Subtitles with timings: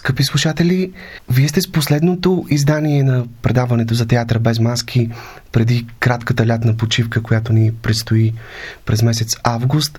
[0.00, 0.92] Скъпи слушатели,
[1.30, 5.10] вие сте с последното издание на предаването за театър без маски
[5.52, 8.32] преди кратката лятна почивка, която ни предстои
[8.86, 9.98] през месец август.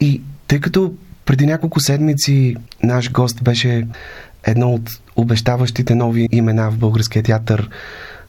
[0.00, 3.86] И тъй като преди няколко седмици наш гост беше
[4.44, 7.70] едно от обещаващите нови имена в българския театър,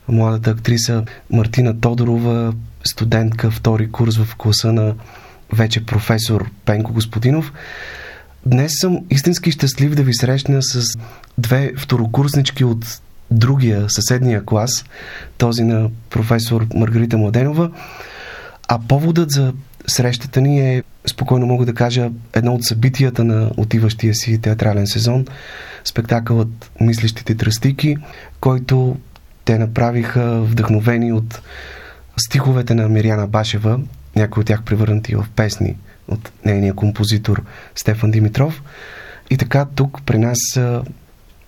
[0.08, 2.54] младата актриса Мартина Тодорова,
[2.84, 4.96] студентка втори курс в класа на
[5.54, 7.54] вече професор Пенко Господинов.
[8.48, 10.86] Днес съм истински щастлив да ви срещна с
[11.38, 13.02] две второкурснички от
[13.32, 14.86] другия, съседния клас,
[15.38, 17.72] този на професор Маргарита Младенова.
[18.68, 19.54] А поводът за
[19.88, 25.26] срещата ни е, спокойно мога да кажа, едно от събитията на отиващия си театрален сезон,
[25.86, 27.98] спектакълът Мислещите тръстики,
[28.40, 28.98] който
[29.46, 31.42] те направиха вдъхновени от
[32.18, 33.80] стиховете на Миряна Башева,
[34.16, 35.76] някои от тях превърнати в песни
[36.08, 37.44] от нейния композитор
[37.76, 38.64] Стефан Димитров.
[39.30, 40.84] И така тук при нас са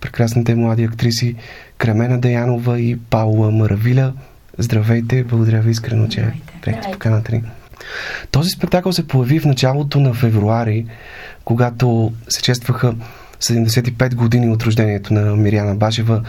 [0.02, 1.36] прекрасните млади актриси
[1.78, 4.14] Кремена Деянова и Паула Маравиля.
[4.58, 7.44] Здравейте, благодаря ви искрено, че приехте поканата ни.
[8.32, 10.86] Този спектакъл се появи в началото на февруари,
[11.46, 12.96] когато се честваха
[13.42, 16.24] 75 години от рождението на Миряна Башева,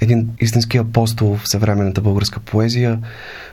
[0.00, 2.98] един истински апостол в съвременната българска поезия.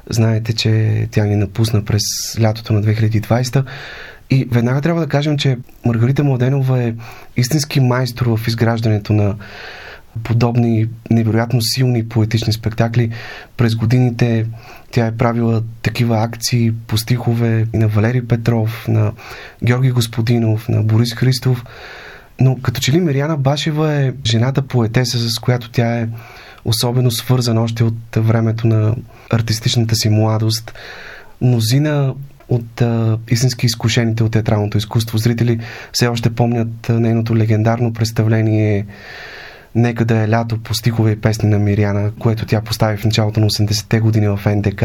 [0.09, 2.01] Знаете, че тя ни напусна през
[2.41, 3.65] лятото на 2020.
[4.33, 6.93] И веднага трябва да кажем, че Маргарита Младенова е
[7.37, 9.35] истински майстор в изграждането на
[10.23, 13.11] подобни невероятно силни поетични спектакли.
[13.57, 14.45] През годините
[14.91, 19.11] тя е правила такива акции по стихове и на Валери Петров, на
[19.63, 21.65] Георги Господинов, на Борис Христов.
[22.39, 26.09] Но като че ли Мириана Башева е жената поетеса, с която тя е
[26.65, 28.95] особено свързана още от времето на
[29.29, 30.73] артистичната си младост.
[31.41, 32.13] Мнозина
[32.55, 35.59] от а, истински изкушените от театралното изкуство зрители
[35.93, 38.85] все още помнят нейното легендарно представление
[39.75, 43.39] Нека да е лято по стихове и песни на Миряна, което тя постави в началото
[43.39, 44.83] на 80-те години в НДК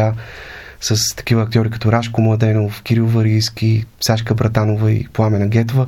[0.80, 5.87] с такива актьори като Рашко Младенов, Кирил Варийски, Сашка Братанова и Пламена Гетова.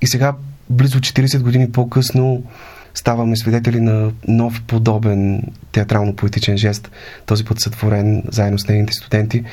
[0.00, 0.34] И сега,
[0.70, 2.44] близо 40 години по-късно,
[2.94, 5.42] ставаме свидетели на нов подобен
[5.72, 6.90] театрално-поетичен жест,
[7.26, 9.44] този път сътворен заедно с нейните студенти.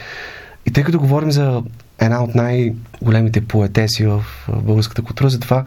[0.65, 1.63] И тъй като говорим за
[1.99, 5.65] една от най-големите поетеси в българската култура, затова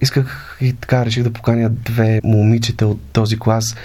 [0.00, 3.76] исках и така реших да поканя две момичета от този клас,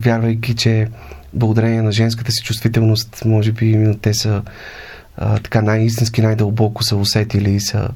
[0.00, 0.88] вярвайки, че
[1.34, 4.42] благодарение на женската си чувствителност, може би именно те са
[5.16, 7.88] а, така най-истински, най-дълбоко са усетили и са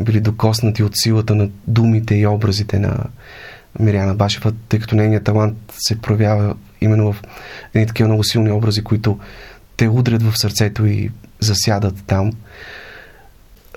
[0.00, 3.04] били докоснати от силата на думите и образите на
[3.80, 7.22] Миряна Башева, тъй като нейният талант се проявява именно в
[7.74, 9.18] едни такива много силни образи, които
[9.76, 12.32] те удрят в сърцето и засядат там.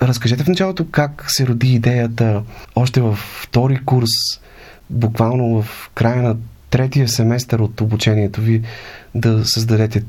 [0.02, 2.42] Разкажете в началото как се роди идеята
[2.76, 4.10] още във втори курс,
[4.90, 6.36] буквално в края на
[6.70, 8.62] третия семестър от обучението ви,
[9.14, 10.02] да създадете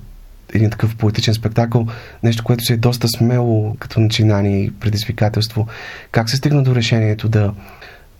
[0.53, 1.88] един такъв поетичен спектакъл,
[2.23, 5.67] нещо, което се е доста смело като начинание и предизвикателство.
[6.11, 7.53] Как се стигна до решението да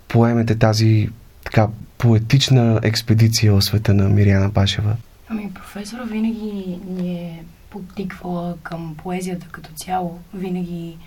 [0.08, 1.10] поемете тази
[1.46, 1.68] така
[1.98, 4.96] поетична експедиция в света на Мириана Башева?
[5.30, 10.20] Ами, професора винаги ни е подтиквала към поезията като цяло.
[10.34, 10.98] Винаги,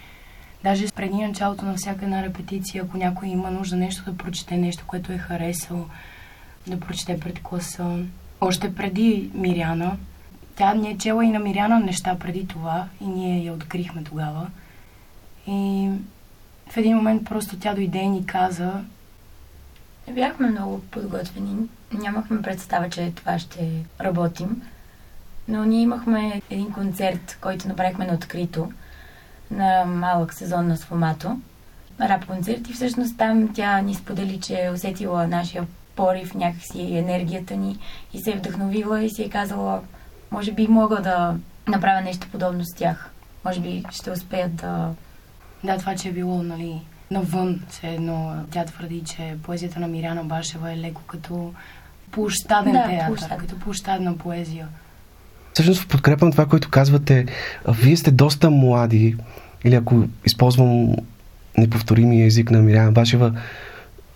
[0.65, 4.85] даже преди началото на всяка една репетиция, ако някой има нужда нещо да прочете, нещо,
[4.87, 5.87] което е харесал,
[6.67, 7.99] да прочете пред класа.
[8.41, 9.97] Още преди Миряна,
[10.57, 14.51] тя не е чела и на Миряна неща преди това и ние я открихме тогава.
[15.47, 15.91] И
[16.71, 18.85] в един момент просто тя дойде и ни каза...
[20.09, 21.69] Не бяхме много подготвени.
[21.93, 24.63] Нямахме представа, че това ще работим.
[25.49, 28.73] Но ние имахме един концерт, който направихме на открито,
[29.51, 31.39] на малък сезон на Сфомато.
[32.01, 35.67] Рап концерт и всъщност там тя ни сподели, че е усетила нашия
[35.97, 37.79] порив, някакси енергията ни
[38.13, 39.81] и се е вдъхновила и си е казала,
[40.31, 41.37] може би мога да
[41.69, 43.11] направя нещо подобно с тях.
[43.45, 44.91] Може би ще успеят да...
[45.65, 48.45] Да, това, че е било, нали, навън, все едно.
[48.51, 51.53] Тя твърди, че поезията на Миряна Башева е леко като
[52.11, 53.39] площаден да, театър, площад.
[53.39, 54.69] като площадна поезия.
[55.59, 57.27] Всъщност в подкрепа на това, което казвате,
[57.69, 59.17] вие сте доста млади,
[59.65, 60.97] или ако използвам
[61.59, 63.33] неповторимия език на Миряна Башева,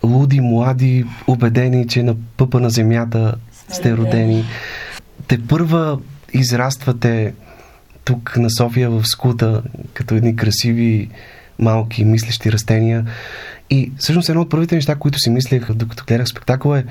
[0.02, 3.34] луди, млади, убедени, че на пъпа на земята
[3.68, 4.44] сте родени.
[5.28, 5.98] Те първа
[6.32, 7.34] израствате
[8.04, 9.62] тук на София в скута,
[9.94, 11.08] като едни красиви,
[11.58, 13.06] малки, мислещи растения.
[13.70, 16.84] И всъщност едно от първите неща, които си мислех, докато гледах спектакъл е,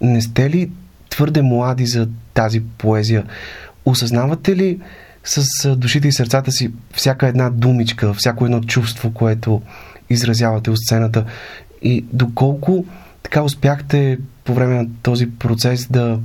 [0.00, 0.70] не сте ли
[1.10, 3.24] твърде млади за тази поезия?
[3.86, 4.80] Осъзнавате ли
[5.24, 9.62] с душите и сърцата си всяка една думичка, всяко едно чувство, което
[10.10, 11.24] изразявате от сцената
[11.82, 12.84] и доколко
[13.22, 16.20] така успяхте по време на този процес да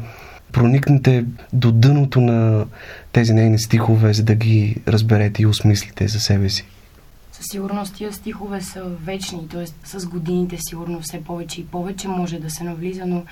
[0.51, 2.65] проникнете до дъното на
[3.11, 6.65] тези нейни стихове, за да ги разберете и осмислите за себе си?
[7.31, 9.65] Със сигурност тия стихове са вечни, т.е.
[9.97, 13.23] с годините сигурно все повече и повече може да се навлиза, но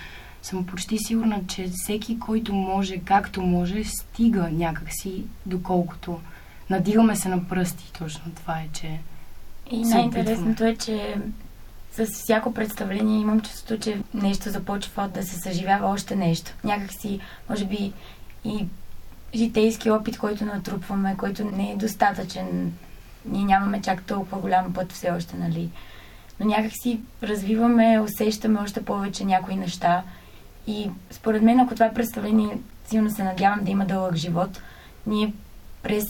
[0.42, 6.20] съм почти сигурна, че всеки, който може, както може, стига някакси, доколкото
[6.70, 7.92] надигаме се на пръсти.
[8.00, 9.00] Точно това е, че
[9.72, 11.16] И най-интересното е, че
[11.92, 16.52] с всяко представление имам чувството, че нещо започва да се съживява още нещо.
[16.64, 17.20] Някакси,
[17.50, 17.94] може би,
[18.46, 18.66] и
[19.36, 22.74] житейски опит, който натрупваме, който не е достатъчен.
[23.26, 25.70] Ние нямаме чак толкова голям път все още, нали?
[26.40, 30.04] Но някакси развиваме, усещаме още повече някои неща.
[30.70, 34.62] И според мен, ако това е представление, силно се надявам да има дълъг живот,
[35.08, 35.34] ние
[35.84, 36.06] през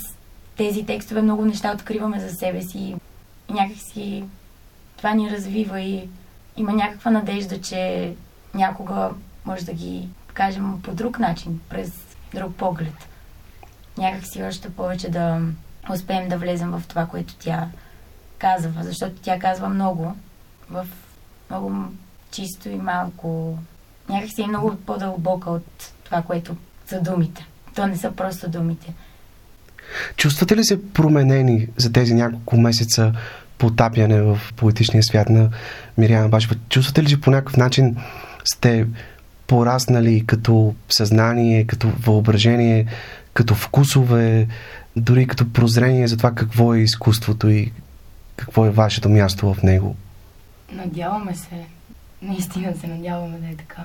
[0.58, 2.96] тези текстове много неща откриваме за себе си.
[3.50, 4.24] И някакси
[4.98, 6.10] това ни развива и
[6.58, 8.14] има някаква надежда, че
[8.54, 9.10] някога
[9.46, 11.92] може да ги кажем по друг начин, през
[12.34, 13.08] друг поглед.
[13.98, 15.42] Някак си още повече да
[15.94, 17.68] успеем да влезем в това, което тя
[18.38, 20.16] казва, защото тя казва много
[20.70, 20.88] в
[21.50, 21.76] много
[22.32, 23.58] чисто и малко.
[24.10, 26.56] Някак си е много по-дълбока от това, което
[26.88, 27.46] са думите.
[27.76, 28.94] То не са просто думите.
[30.16, 33.14] Чувствате ли се променени за тези няколко месеца
[33.58, 35.50] потапяне в поетичния свят на
[35.98, 36.56] Мириана Башева?
[36.70, 37.98] Чувствате ли, че по някакъв начин
[38.44, 38.88] сте
[39.48, 42.86] пораснали като съзнание, като въображение,
[43.34, 44.48] като вкусове,
[44.96, 47.72] дори като прозрение за това какво е изкуството и
[48.36, 49.96] какво е вашето място в него?
[50.72, 51.66] Надяваме се.
[52.22, 53.84] Наистина се надяваме да е така.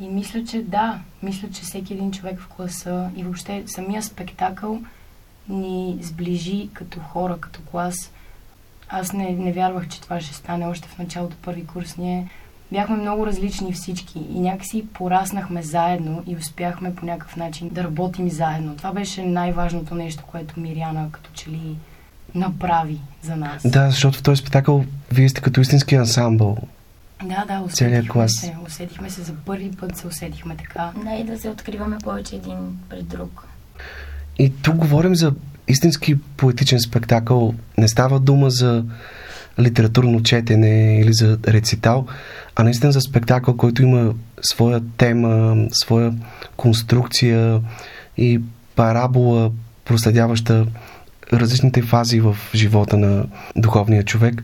[0.00, 0.98] И мисля, че да.
[1.22, 4.80] Мисля, че всеки един човек в класа и въобще самия спектакъл
[5.48, 8.12] ни сближи като хора, като клас.
[8.88, 11.96] Аз не, не вярвах, че това ще стане още в началото първи курс.
[11.96, 12.28] Ние
[12.72, 18.30] бяхме много различни всички и някакси пораснахме заедно и успяхме по някакъв начин да работим
[18.30, 18.76] заедно.
[18.76, 21.76] Това беше най-важното нещо, което Мириана като че ли
[22.34, 23.62] направи за нас.
[23.64, 26.56] Да, защото в този спектакъл вие сте като истински ансамбъл.
[27.24, 28.32] Да, да, усетихме клас.
[28.32, 28.54] се.
[28.66, 30.92] Усетихме се за първи път, се усетихме така.
[31.04, 32.56] Да, и да се откриваме повече един
[32.88, 33.46] пред друг.
[34.38, 35.32] И тук говорим за
[35.68, 37.54] истински поетичен спектакъл.
[37.78, 38.84] Не става дума за
[39.60, 42.06] литературно четене или за рецитал,
[42.56, 46.14] а наистина за спектакъл, който има своя тема, своя
[46.56, 47.60] конструкция
[48.16, 48.40] и
[48.76, 49.50] парабола,
[49.84, 50.66] проследяваща
[51.32, 53.24] различните фази в живота на
[53.56, 54.42] духовния човек.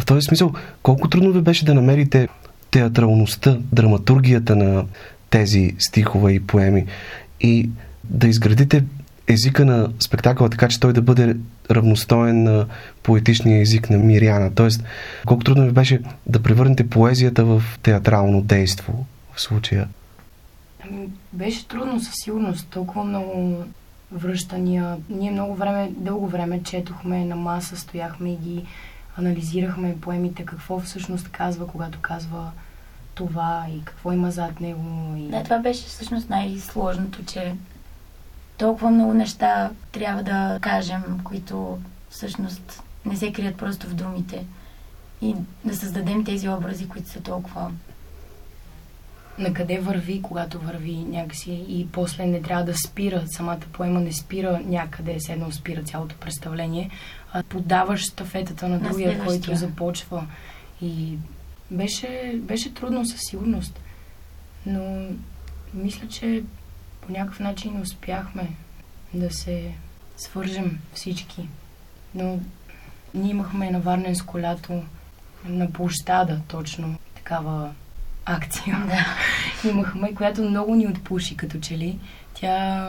[0.00, 0.52] В този смисъл,
[0.82, 2.28] колко трудно ви беше да намерите
[2.70, 4.84] театралността, драматургията на
[5.30, 6.86] тези стихове и поеми
[7.40, 7.70] и
[8.04, 8.84] да изградите
[9.26, 11.36] езика на спектакъла така, че той да бъде
[11.70, 12.66] равностоен на
[13.02, 14.54] поетичния език на Мириана.
[14.54, 14.84] Тоест,
[15.26, 19.88] колко трудно ви беше да превърнете поезията в театрално действо в случая.
[20.90, 22.68] Ами, беше трудно със сигурност.
[22.70, 23.64] Толкова много
[24.12, 24.96] връщания.
[25.10, 28.64] Ние много време, дълго време четохме на маса, стояхме и ги
[29.18, 32.50] анализирахме поемите, какво всъщност казва, когато казва
[33.14, 35.14] това и какво има зад него.
[35.18, 35.28] И...
[35.28, 37.54] Да, това беше всъщност най-сложното, че
[38.56, 41.78] толкова много неща трябва да кажем, които
[42.10, 44.46] всъщност не се крият просто в думите.
[45.22, 45.34] И
[45.64, 47.70] да създадем тези образи, които са толкова
[49.38, 54.12] на къде върви, когато върви някакси и после не трябва да спира, самата поема не
[54.12, 56.90] спира някъде, се едно спира цялото представление,
[57.32, 59.56] а подаваш стафетата на На другия, който следващия.
[59.56, 60.26] започва.
[60.82, 61.18] И
[61.70, 63.80] беше, беше трудно със сигурност,
[64.66, 65.06] но
[65.74, 66.42] мисля, че
[67.00, 68.50] по някакъв начин успяхме
[69.14, 69.72] да се
[70.16, 71.48] свържем всички.
[72.14, 72.38] Но
[73.14, 74.82] ние имахме на Варненско лято
[75.44, 77.74] на площада точно такава
[78.26, 78.82] акция.
[78.88, 79.06] Да.
[79.70, 81.98] Имахме, която много ни отпуши като че ли.
[82.34, 82.88] Тя...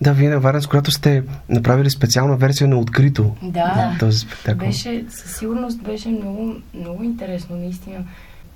[0.00, 4.68] Да, вие на Варенс, когато сте направили специална версия на открито Да, този спектакъл.
[4.68, 7.96] беше, със сигурност беше много, много интересно, наистина.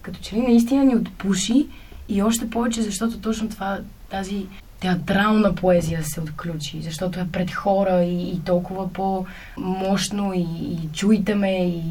[0.02, 1.66] Като че ли наистина ни отпуши
[2.08, 3.78] и още повече, защото точно това,
[4.10, 4.46] тази
[4.80, 11.34] театрална поезия се отключи, защото е пред хора и, и толкова по-мощно и, и чуйте
[11.34, 11.82] ме и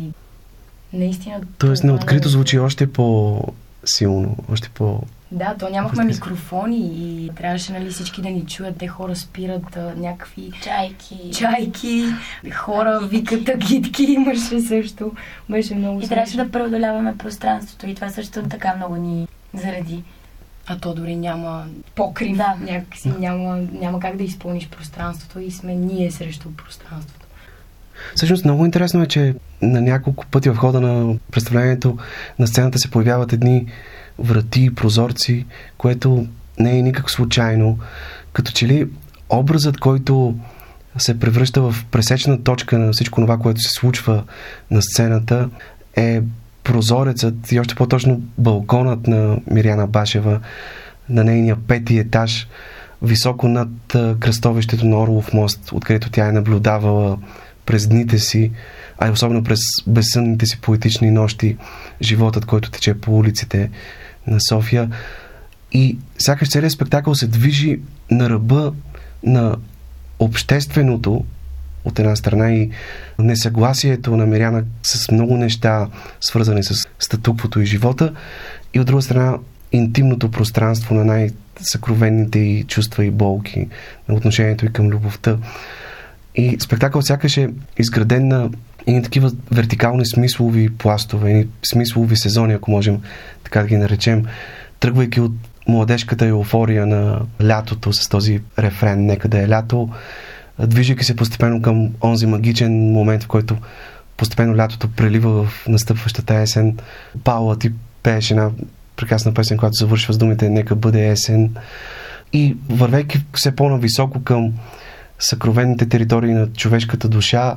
[0.94, 1.42] наистина...
[1.58, 2.94] Тоест това на открито е- звучи още
[3.84, 5.02] по-силно, още по...
[5.32, 8.78] Да, то нямахме микрофони и трябваше нали, всички да ни чуят.
[8.78, 11.32] Те хора спират а, някакви Чайки.
[11.34, 12.06] чайки,
[12.54, 15.12] хора викат агитки, имаше също.
[15.50, 20.04] Беше много И трябваше да преодоляваме пространството и това също така много ни заради.
[20.68, 22.56] А то дори няма покрив, Да.
[22.62, 27.23] някакси няма, няма как да изпълниш пространството и сме ние срещу пространството.
[28.16, 31.98] Всъщност много интересно е, че на няколко пъти в хода на представлението
[32.40, 33.66] на сцената се появяват едни
[34.20, 35.46] врати прозорци,
[35.78, 36.28] което
[36.60, 37.80] не е никак случайно.
[38.34, 38.88] Като че ли
[39.30, 40.36] образът, който
[40.98, 44.24] се превръща в пресечна точка на всичко това, което се случва
[44.72, 45.50] на сцената,
[45.96, 46.22] е
[46.64, 50.40] прозорецът и още по-точно балконът на Миряна Башева
[51.10, 52.48] на нейния пети етаж,
[53.02, 53.70] високо над
[54.20, 57.18] кръстовището на Орлов мост, откъдето тя е наблюдавала
[57.66, 58.52] през дните си,
[58.98, 61.58] а особено през безсънните си поетични нощи,
[62.02, 63.70] животът, който тече по улиците
[64.28, 64.90] на София.
[65.72, 67.80] И сякаш целият спектакъл се движи
[68.12, 68.74] на ръба
[69.24, 69.56] на
[70.20, 71.24] общественото,
[71.86, 72.70] от една страна и
[73.20, 75.88] несъгласието на Миряна с много неща,
[76.22, 78.14] свързани с статуквото и живота,
[78.74, 79.38] и от друга страна
[79.72, 83.68] интимното пространство на най-съкровенните и чувства и болки,
[84.10, 85.38] на отношението и към любовта.
[86.36, 88.50] И спектакъл сякаш е изграден на
[88.88, 93.02] и такива вертикални смислови пластове, и смислови сезони, ако можем
[93.44, 94.26] така да ги наречем,
[94.80, 95.32] тръгвайки от
[95.68, 99.90] младежката еуфория на лятото с този рефрен «Нека да е лято»,
[100.60, 103.58] движейки се постепенно към онзи магичен момент, в който
[104.18, 106.78] постепенно лятото прелива в настъпващата есен.
[107.24, 107.72] Паула ти
[108.04, 108.50] пееш една
[108.96, 111.56] прекрасна песен, която завършва с думите «Нека бъде есен».
[112.34, 114.54] И вървейки все по-нависоко към
[115.20, 117.56] съкровените територии на човешката душа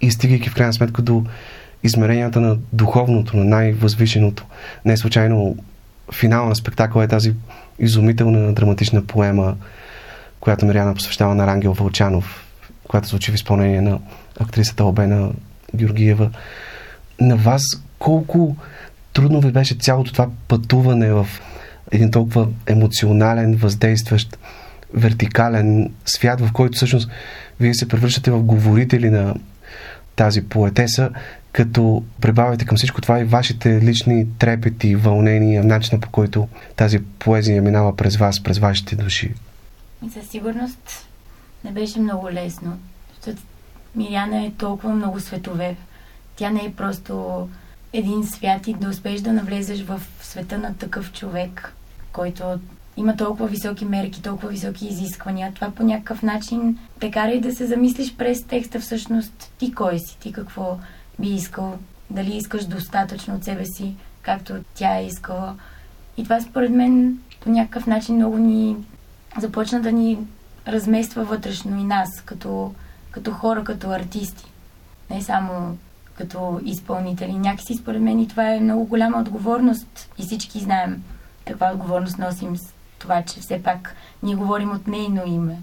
[0.00, 1.24] и стигайки в крайна сметка до
[1.82, 4.44] измеренията на духовното, на най-възвишеното.
[4.84, 5.56] Не случайно
[6.12, 7.34] финал на спектакъла е тази
[7.78, 9.56] изумителна драматична поема,
[10.40, 12.44] която Мириана посвещава на Рангел Вълчанов,
[12.88, 13.98] която звучи в изпълнение на
[14.40, 15.30] актрисата Обена
[15.74, 16.30] Георгиева.
[17.20, 17.62] На вас
[17.98, 18.56] колко
[19.12, 21.26] трудно ви беше цялото това пътуване в
[21.92, 24.38] един толкова емоционален, въздействащ,
[24.94, 27.10] вертикален свят, в който всъщност
[27.60, 29.34] вие се превръщате в говорители на
[30.16, 31.10] тази поетеса,
[31.52, 37.62] като прибавяте към всичко това и вашите лични трепети, вълнения, начина по който тази поезия
[37.62, 39.34] минава през вас, през вашите души.
[40.06, 41.08] И със сигурност
[41.64, 42.78] не беше много лесно,
[43.14, 43.42] защото
[43.96, 45.76] Миряна е толкова много светове.
[46.36, 47.48] Тя не е просто
[47.92, 51.72] един свят и да успееш да навлезеш в света на такъв човек,
[52.12, 52.44] който
[52.96, 55.52] има толкова високи мерки, толкова високи изисквания.
[55.54, 59.98] Това по някакъв начин те кара и да се замислиш през текста всъщност ти кой
[59.98, 60.78] си, ти какво
[61.18, 61.78] би искал,
[62.10, 65.54] дали искаш достатъчно от себе си, както тя е искала.
[66.16, 68.76] И това според мен по някакъв начин много ни
[69.40, 70.18] започна да ни
[70.68, 72.74] размества вътрешно и нас, като,
[73.10, 74.44] като хора, като артисти.
[75.10, 75.78] Не само
[76.14, 77.32] като изпълнители.
[77.32, 81.02] Някакси според мен и това е много голяма отговорност и всички знаем
[81.44, 82.56] каква отговорност носим
[83.04, 85.58] това, че все пак ние говорим от нейно име.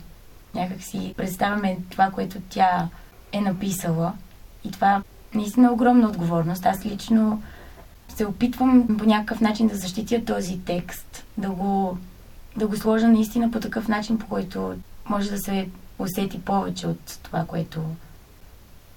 [0.55, 2.89] Някак си представяме това, което тя
[3.31, 4.13] е написала.
[4.63, 6.65] И това наистина е огромна отговорност.
[6.65, 7.41] Аз лично
[8.09, 11.97] се опитвам по някакъв начин да защитя този текст, да го,
[12.57, 14.75] да го сложа наистина по такъв начин, по който
[15.09, 15.69] може да се
[15.99, 17.81] усети повече от това, което...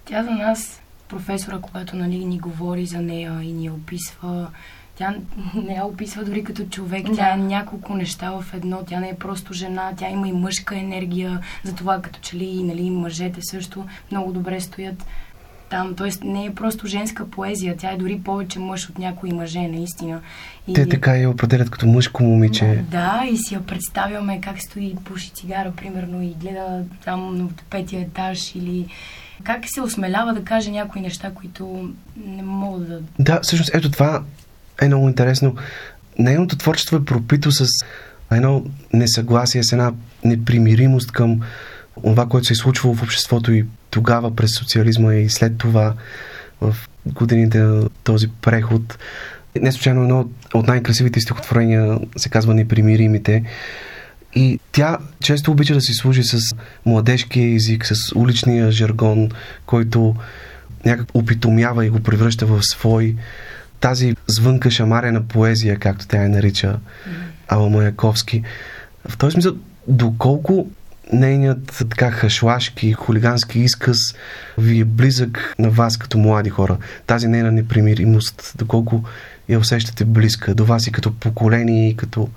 [0.05, 4.51] Тя за нас, професора, когато нали, ни говори за нея и ни описва,
[4.99, 5.15] тя
[5.55, 7.07] не я описва дори като човек.
[7.07, 7.17] Да.
[7.17, 8.79] Тя е няколко неща в едно.
[8.87, 11.41] Тя не е просто жена, тя има и мъжка енергия.
[11.65, 15.07] Затова като че ли нали, мъжете също много добре стоят
[15.71, 15.95] там.
[15.95, 20.21] Тоест не е просто женска поезия, тя е дори повече мъж от някои мъже, наистина.
[20.69, 20.75] И...
[20.75, 22.85] Те така я определят като мъжко момиче.
[22.91, 28.01] Да, и си я представяме как стои, пуши цигара, примерно, и гледа там на петия
[28.01, 28.87] етаж или
[29.43, 31.91] как се осмелява да каже някои неща, които
[32.27, 33.01] не мога да...
[33.19, 34.23] Да, всъщност ето това
[34.83, 35.57] е много интересно.
[36.19, 37.67] Нейното творчество е пропито с
[38.33, 39.93] едно несъгласие, с една
[40.25, 41.41] непримиримост към
[42.03, 45.95] това, което се е случвало в обществото и тогава през социализма и след това
[46.61, 46.77] в
[47.07, 48.99] годините на този преход.
[49.61, 53.45] Не случайно едно от най-красивите стихотворения се казва Непримиримите.
[54.35, 56.39] И тя често обича да си служи с
[56.87, 59.29] младежкия език, с уличния жаргон,
[59.67, 60.17] който
[60.87, 63.17] някак опитомява и го превръща в свой.
[63.85, 66.79] Тази звънка шамарена поезия, както тя я нарича
[67.49, 68.43] Ала Маяковски.
[69.09, 69.55] В този смисъл,
[69.89, 70.67] доколко
[71.13, 73.99] нейният така хашлашки, хулигански изказ
[74.59, 76.79] ви е близък на вас като млади хора.
[77.07, 79.05] Тази нейна непримиримост, доколко
[79.49, 82.29] я усещате близка до вас и като поколение, и като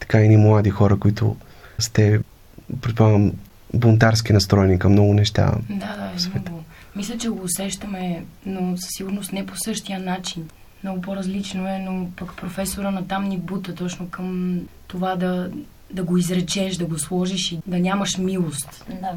[0.00, 1.36] така и ни млади хора, които
[1.78, 2.20] сте,
[2.80, 3.32] предполагам,
[3.74, 5.52] бунтарски настроени към много неща.
[5.70, 6.50] Да, да, в света.
[6.50, 6.64] Много.
[6.96, 10.48] Мисля, че го усещаме, но със сигурност не по същия начин.
[10.82, 15.50] Много по-различно е, но пък професора на там ни бута точно към това да,
[15.90, 18.84] да го изречеш, да го сложиш и да нямаш милост.
[18.88, 19.12] Да.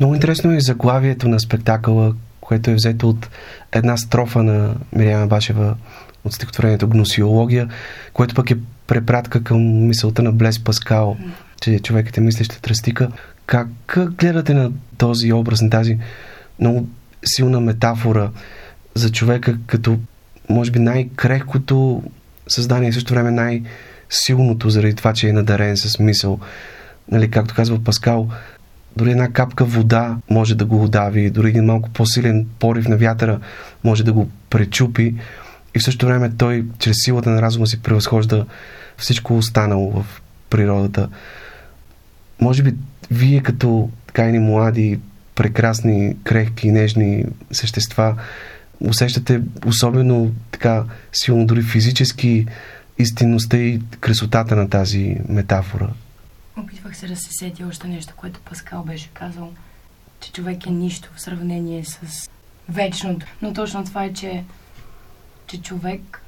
[0.00, 3.28] Много интересно е заглавието на спектакъла, което е взето от
[3.72, 5.76] една строфа на Мириана Башева
[6.24, 7.68] от стихотворението Гносиология,
[8.12, 11.16] което пък е препратка към мисълта на Блес Паскал,
[11.60, 13.08] че човекът е мислеща тръстика.
[13.46, 13.68] Как
[14.18, 15.98] гледате на този образ, на тази
[16.60, 16.88] много
[17.24, 18.30] силна метафора
[18.94, 19.98] за човека като,
[20.50, 22.02] може би, най-крехкото
[22.48, 26.38] създание също време най-силното, заради това, че е надарен с мисъл.
[27.10, 28.28] Нали, както казва Паскал,
[28.96, 33.40] дори една капка вода може да го удави, дори един малко по-силен порив на вятъра
[33.84, 35.14] може да го пречупи
[35.74, 38.46] и в същото време той чрез силата на разума си превъзхожда
[38.96, 41.08] всичко останало в природата.
[42.40, 42.74] Може би
[43.10, 45.00] вие като така млади,
[45.34, 48.16] прекрасни, крехки, нежни същества
[48.80, 52.46] усещате особено така силно дори физически
[52.98, 55.90] истинността и красотата на тази метафора.
[56.56, 59.52] Опитвах се да се сети още нещо, което Паскал беше казал,
[60.20, 62.30] че човек е нищо в сравнение с
[62.68, 63.26] вечното.
[63.42, 64.44] Но точно това е, че,
[65.46, 66.22] че човек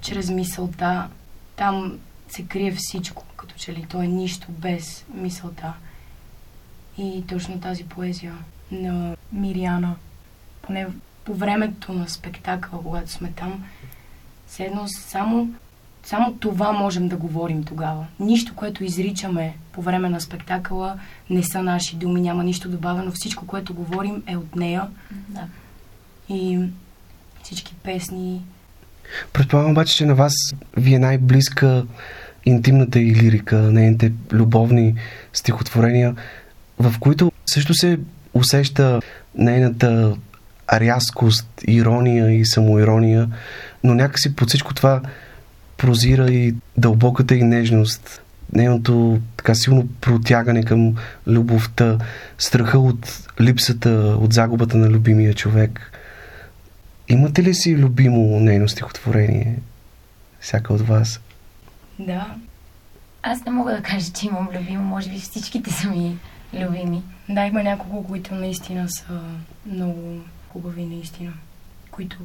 [0.00, 1.08] чрез мисълта
[1.56, 5.72] там се крие всичко, като че ли то е нищо без мисълта.
[6.98, 8.34] И точно тази поезия
[8.70, 9.96] на Мириана,
[10.62, 10.86] поне
[11.28, 13.64] по времето на спектакъла, когато сме там,
[14.46, 15.48] седно само
[16.02, 18.06] само това можем да говорим тогава.
[18.20, 20.98] Нищо, което изричаме по време на спектакъла,
[21.30, 23.10] не са наши думи, няма нищо добавено.
[23.14, 24.82] Всичко, което говорим, е от нея.
[25.28, 25.44] Да.
[26.28, 26.58] И
[27.42, 28.42] всички песни.
[29.32, 30.32] Предполагам обаче, че на вас
[30.76, 31.84] ви е най-близка
[32.46, 34.94] интимната и лирика, нейните любовни
[35.32, 36.14] стихотворения,
[36.78, 37.98] в които също се
[38.34, 39.00] усеща
[39.34, 40.16] нейната
[40.72, 43.28] рязкост, ирония и самоирония,
[43.84, 45.00] но някакси под всичко това
[45.76, 48.22] прозира и дълбоката и нежност,
[48.52, 50.94] нейното така силно протягане към
[51.26, 51.98] любовта,
[52.38, 55.92] страха от липсата, от загубата на любимия човек.
[57.08, 59.58] Имате ли си любимо нейно стихотворение?
[60.40, 61.20] Всяка от вас?
[61.98, 62.34] Да.
[63.22, 64.82] Аз не мога да кажа, че имам любимо.
[64.82, 66.18] Може би всичките са ми
[66.54, 67.02] любими.
[67.28, 69.20] Да, има няколко, които наистина са
[69.66, 70.20] много
[70.52, 71.32] хубави, наистина.
[71.90, 72.16] Които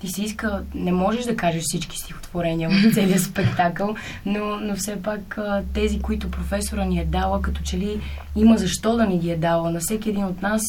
[0.00, 3.94] ти се иска, не можеш да кажеш всички стихотворения в целия спектакъл,
[4.26, 5.38] но, но все пак
[5.74, 8.00] тези, които професора ни е дала, като че ли
[8.36, 9.70] има защо да ни ги е дала.
[9.70, 10.62] На всеки един от нас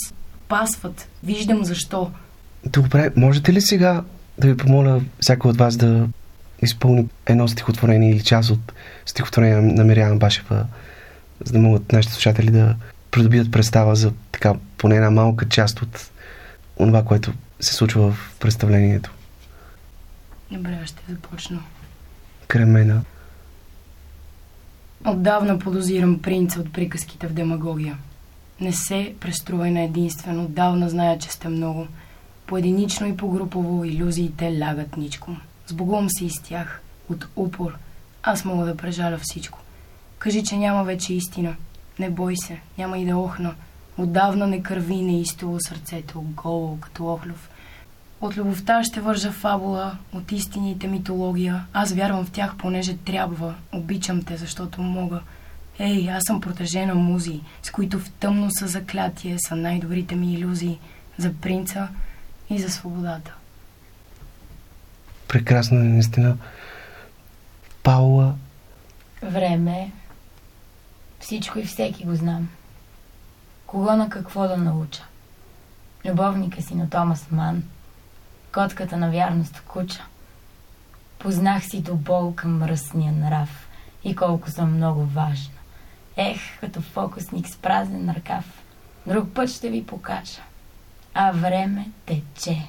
[0.47, 1.07] пасват.
[1.23, 2.11] Виждам защо.
[2.65, 4.03] Добре, можете ли сега
[4.37, 6.07] да ви помоля всяко от вас да
[6.61, 8.73] изпълни едно стихотворение или част от
[9.05, 10.65] стихотворение на Мириана Башева,
[11.45, 12.75] за да могат нашите слушатели да
[13.11, 16.09] придобият представа за така поне една малка част от
[16.85, 19.11] това, което се случва в представлението.
[20.51, 21.59] Добре, ще започна.
[22.47, 23.01] Кремена.
[25.05, 27.97] Отдавна подозирам принца от приказките в демагогия.
[28.61, 31.87] Не се преструвай на единствено, отдавна зная, че сте много.
[32.45, 35.37] Поединично и погрупово иллюзиите лягат ничко.
[35.67, 37.77] Сбогувам се из тях, от упор.
[38.23, 39.59] Аз мога да прежаля всичко.
[40.19, 41.55] Кажи, че няма вече истина.
[41.99, 43.55] Не бой се, няма и да охна.
[43.97, 47.49] Отдавна не кърви не изтило сърцето, голо като охлюв.
[48.21, 51.65] От любовта ще вържа фабула, от истините митология.
[51.73, 53.55] Аз вярвам в тях, понеже трябва.
[53.71, 55.21] Обичам те, защото мога.
[55.79, 60.79] Ей, аз съм протежена музи, с които в тъмно са заклятие, са най-добрите ми иллюзии
[61.17, 61.87] за принца
[62.49, 63.33] и за свободата.
[65.27, 66.37] Прекрасно, наистина.
[67.83, 68.35] Паула.
[69.21, 69.91] Време.
[71.19, 72.49] Всичко и всеки го знам.
[73.67, 75.03] Кого на какво да науча?
[76.05, 77.63] Любовника си на Томас Ман–
[78.53, 80.05] котката на вярност куча.
[81.19, 83.67] Познах си до бол към мръсния нрав
[84.03, 85.53] и колко съм много важна.
[86.17, 88.63] Ех, като фокусник с празен ръкав,
[89.07, 90.41] друг път ще ви покажа.
[91.13, 92.67] А време тече.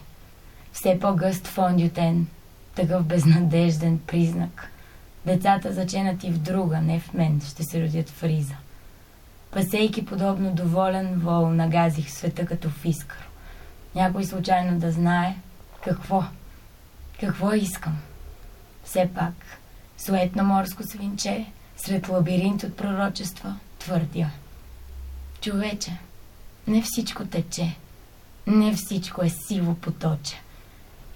[0.73, 2.27] Все по-гъст фондютен,
[2.75, 4.71] такъв безнадежден признак.
[5.27, 8.55] Децата заченати в друга, не в мен, ще се родят в риза.
[9.51, 13.29] Пасейки подобно доволен вол, нагазих света като в искър.
[13.95, 15.37] Някой случайно да знае–
[15.85, 16.25] какво?
[17.21, 17.99] Какво искам?
[18.85, 19.35] Все пак,
[19.99, 24.31] суетно морско свинче, сред лабиринт от пророчества, твърдя.
[25.41, 25.99] Човече,
[26.67, 27.77] не всичко тече,
[28.47, 30.37] не всичко е сиво поточе.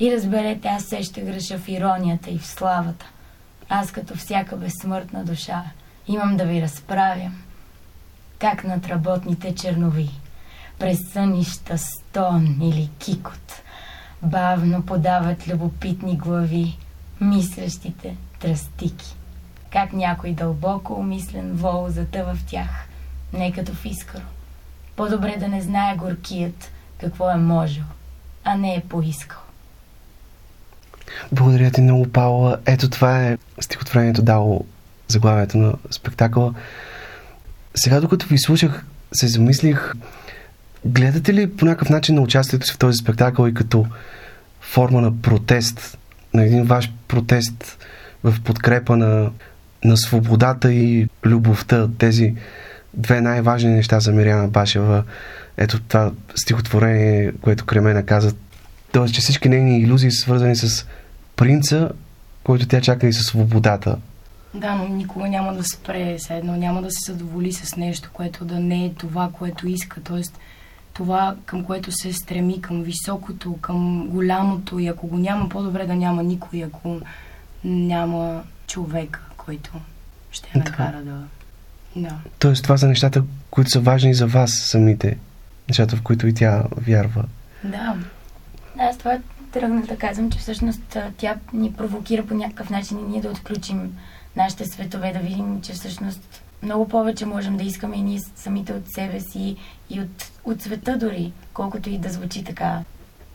[0.00, 3.06] И разберете, аз се ще греша в иронията и в славата.
[3.68, 5.64] Аз като всяка безсмъртна душа
[6.08, 7.42] имам да ви разправям,
[8.42, 10.10] как над работните чернови,
[10.78, 13.62] през сънища стон или кикот–
[14.22, 16.78] бавно подават любопитни глави,
[17.20, 19.16] мислещите тръстики.
[19.70, 22.88] Как някой дълбоко умислен вол затъва в тях,
[23.32, 24.22] не като в искър.
[24.96, 27.84] По-добре да не знае горкият какво е можел,
[28.44, 29.38] а не е поискал.
[31.32, 32.58] Благодаря ти много, Паула.
[32.66, 34.64] Ето това е стихотворението дало
[35.08, 36.54] заглавието на спектакъла.
[37.74, 39.92] Сега, докато ви слушах, се замислих,
[40.84, 43.86] гледате ли по някакъв начин на участието си в този спектакъл и като
[44.60, 45.98] форма на протест,
[46.34, 47.78] на един ваш протест
[48.24, 49.30] в подкрепа на,
[49.84, 52.34] на свободата и любовта, тези
[52.94, 55.04] две най-важни неща за Мириана Башева.
[55.56, 58.34] Ето това стихотворение, което Кремена каза.
[58.92, 60.86] Тоест, че всички нейни иллюзии са свързани с
[61.36, 61.90] принца,
[62.44, 63.96] който тя чака и със свободата.
[64.54, 68.44] Да, но никога няма да спре, все едно няма да се задоволи с нещо, което
[68.44, 70.00] да не е това, което иска.
[70.00, 70.38] Тоест,
[70.92, 75.94] това, към което се стреми, към високото, към голямото и ако го няма, по-добре да
[75.94, 77.00] няма никой, ако
[77.64, 79.70] няма човек, който
[80.30, 81.22] ще я накара да...
[81.96, 82.16] да.
[82.38, 85.18] Тоест, това са нещата, които са важни за вас самите.
[85.68, 87.24] Нещата, в които и тя вярва.
[87.64, 87.96] Да.
[88.76, 89.18] Да, с това
[89.52, 93.92] тръгна да казвам, че всъщност тя ни провокира по някакъв начин и ние да отключим
[94.36, 98.88] нашите светове, да видим, че всъщност много повече можем да искаме и ние самите от
[98.88, 99.56] себе си
[99.90, 102.80] и от, от света дори, колкото и да звучи така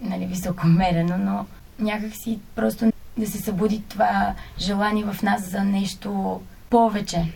[0.02, 1.46] нали, високомерено, но
[1.80, 7.34] някак си просто да се събуди това желание в нас за нещо повече.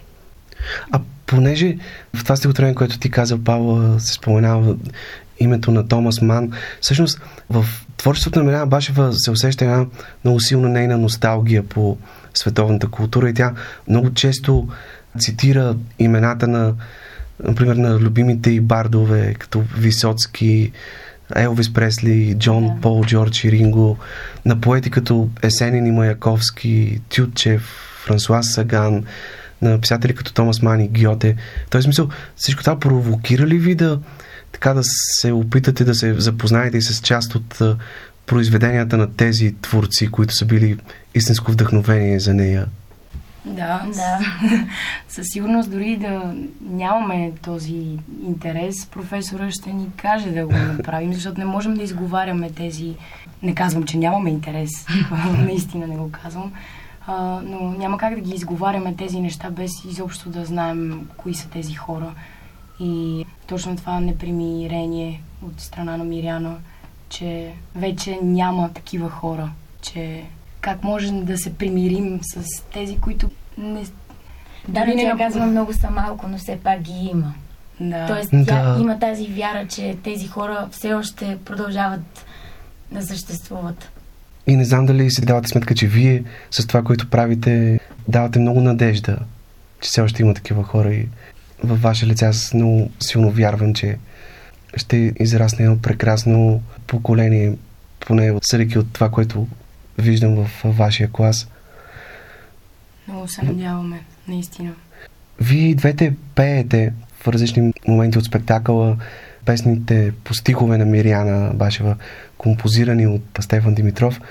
[0.92, 1.00] А
[1.32, 1.78] понеже
[2.16, 4.76] в това стихотворение, което ти каза, Павла, се споменава
[5.40, 7.66] името на Томас Ман, всъщност в
[7.98, 9.86] творчеството на Миляна Башева се усеща една
[10.24, 11.98] много силна нейна носталгия по
[12.34, 13.54] световната култура и тя
[13.88, 14.68] много често
[15.20, 16.74] цитира имената на,
[17.44, 20.72] например, на любимите и бардове, като Висоцки,
[21.36, 22.82] Елвис Пресли, Джон yeah.
[22.82, 23.98] Пол, Джордж и Ринго,
[24.46, 27.62] на поети като Есенин и Маяковски, Тютчев,
[28.06, 29.04] Франсуаз Саган,
[29.62, 31.36] на писатели като Томас Мани, Гьоте.
[31.70, 34.00] Той смисъл, всичко това провокира ли ви да,
[34.52, 37.62] така да се опитате да се запознаете и с част от
[38.26, 40.78] произведенията на тези творци, които са били
[41.16, 42.66] истинско вдъхновение за нея?
[43.46, 44.20] Да, да.
[45.10, 51.40] със сигурност дори да нямаме този интерес, професора ще ни каже да го направим, защото
[51.40, 52.96] не можем да изговаряме тези...
[53.44, 54.70] Не казвам, че нямаме интерес,
[55.46, 56.54] наистина не го казвам,
[57.08, 61.50] а, но няма как да ги изговаряме тези неща без изобщо да знаем кои са
[61.50, 62.14] тези хора.
[62.80, 66.56] И точно това непримирение от страна на Миряна,
[67.10, 70.24] че вече няма такива хора, че
[70.62, 73.86] как можем да се примирим с тези, които не...
[74.68, 77.34] Да, не тя казва много са малко, но все пак ги има.
[77.80, 78.08] Да.
[78.08, 78.82] Тоест, тя да.
[78.82, 82.26] има тази вяра, че тези хора все още продължават
[82.92, 83.92] да съществуват.
[84.48, 88.62] И не знам дали си давате сметка, че вие с това, което правите, давате много
[88.62, 89.18] надежда,
[89.82, 91.08] че все още има такива хора и
[91.64, 93.98] във ваше лице аз много силно вярвам, че
[94.76, 97.58] ще израсне едно прекрасно поколение,
[98.00, 99.48] поне съдейки от това, което
[99.98, 101.48] виждам в вашия клас.
[103.08, 104.72] Много се надяваме, наистина.
[105.42, 108.98] Вие двете пеете в различни моменти от спектакъла
[109.46, 111.96] песните по стихове на Мириана Башева,
[112.38, 114.22] композирани от Стефан Димитров.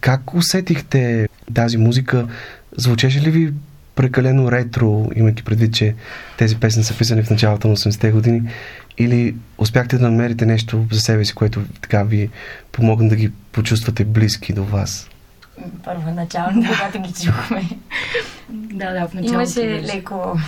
[0.00, 2.28] Как усетихте тази музика?
[2.76, 3.52] Звучеше ли ви
[3.94, 5.94] прекалено ретро, имайки предвид, че
[6.38, 8.42] тези песни са писани в началото на 80-те години?
[8.98, 12.30] Или успяхте да намерите нещо за себе си, което така ви
[12.72, 15.08] помогна да ги почувствате близки до вас?
[15.84, 16.68] Първоначално, да.
[16.68, 17.68] когато ги чухме.
[18.50, 19.34] да, да, в началото.
[19.34, 20.38] Имаше леко...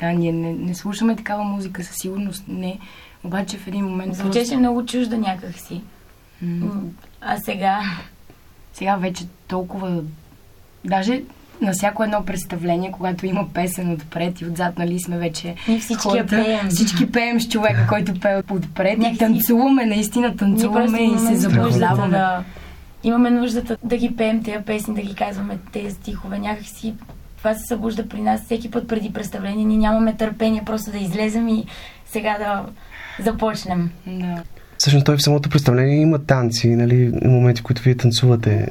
[0.00, 2.78] Да, ние не, не слушаме такава музика, със сигурност не.
[3.26, 4.14] Обаче в един момент...
[4.14, 4.58] Звучеше просто...
[4.58, 5.80] много чужда някакси.
[6.44, 6.70] Mm.
[7.20, 7.80] А сега...
[8.72, 10.02] Сега вече толкова...
[10.84, 11.22] Даже
[11.60, 16.02] на всяко едно представление, когато има песен отпред и отзад, нали сме вече Ние всички
[16.02, 16.68] хората, пеем.
[16.68, 22.18] Всички пеем с човека, който пее отпред и танцуваме, наистина танцуваме и се заблуждаваме.
[22.18, 22.44] Да,
[23.04, 26.38] имаме нуждата да ги пеем тези песни, да ги казваме тези стихове.
[26.38, 26.94] Някакси
[27.38, 29.64] това се събужда при нас всеки път преди представление.
[29.64, 31.64] Ние нямаме търпение просто да излезем и
[32.16, 32.64] сега да
[33.24, 33.90] започнем.
[34.06, 34.42] Да.
[34.78, 38.68] Всъщност той в самото представление има танци, нали, моменти, в които вие танцувате.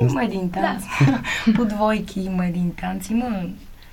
[0.00, 0.82] Има един танц.
[1.06, 1.22] Да.
[1.54, 3.10] По двойки има един танц.
[3.10, 3.42] Има...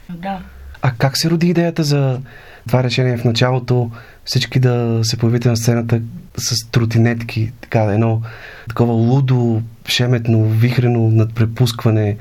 [0.10, 0.39] Да.
[0.82, 2.19] А как се роди идеята за
[2.67, 3.91] това решение в началото
[4.25, 6.01] всички да се появите на сцената
[6.38, 8.21] с тротинетки, така, едно
[8.69, 12.17] такова лудо, шеметно, вихрено надпрепускване,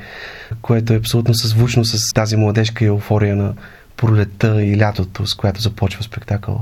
[0.63, 3.55] което е абсолютно съзвучно с тази младежка еуфория на
[3.97, 6.61] пролетта и лятото, с която започва спектакъла?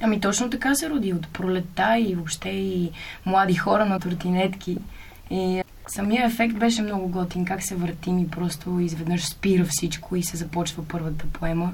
[0.00, 2.90] Ами точно така се роди от пролетта и въобще и
[3.26, 4.76] млади хора на тротинетки.
[5.30, 10.22] И самия ефект беше много готин, как се въртим и просто изведнъж спира всичко и
[10.22, 11.72] се започва първата поема.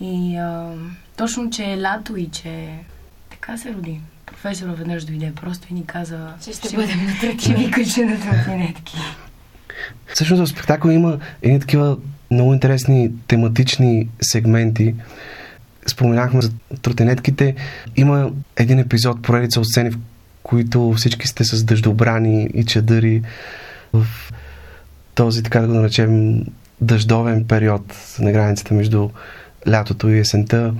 [0.00, 0.72] И а,
[1.16, 2.68] точно, че е лято и че
[3.30, 4.00] така се роди.
[4.26, 6.32] Професора веднъж дойде просто и ни каза...
[6.44, 7.84] Че ще бъдем на тротинетки.
[7.84, 8.96] Ще на тротинетки.
[10.14, 11.96] Всъщност в спектакъл има едни такива
[12.30, 14.94] много интересни тематични сегменти.
[15.86, 16.50] Споменахме за
[16.82, 17.54] тротинетките.
[17.96, 19.98] Има един епизод, поредица от сцени, в
[20.42, 23.22] които всички сте с дъждобрани и чадъри
[23.92, 24.06] в
[25.14, 26.44] този, така да го наречем,
[26.80, 29.08] дъждовен период на границата между
[29.68, 30.74] лятото и есента.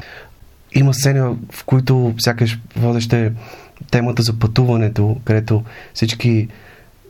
[0.73, 3.33] Има сцени, в които сякаш водеще
[3.91, 6.49] темата за пътуването, където всички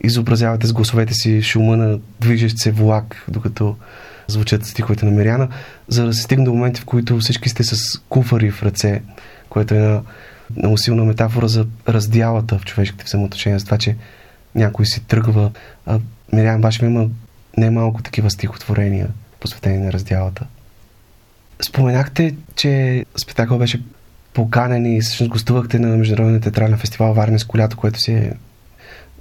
[0.05, 3.77] изобразявате с гласовете си шума на движещ се влак, докато
[4.29, 5.49] звучат стиховете на Миряна,
[5.89, 9.03] за да се стигне до моменти, в които всички сте с куфари в ръце,
[9.49, 10.01] което е
[10.57, 13.97] много силна метафора за раздялата в човешките взаимоотношения, за това, че
[14.55, 15.51] някой си тръгва.
[15.87, 16.01] А
[16.33, 17.09] Мирян Башев има
[17.57, 19.09] немалко такива стихотворения,
[19.41, 20.47] посветени на раздялата.
[21.63, 23.83] Споменахте, че спектакъл беше
[24.33, 28.33] поканен и всъщност гостувахте на Международния театрален фестивал Варненско лято, което си е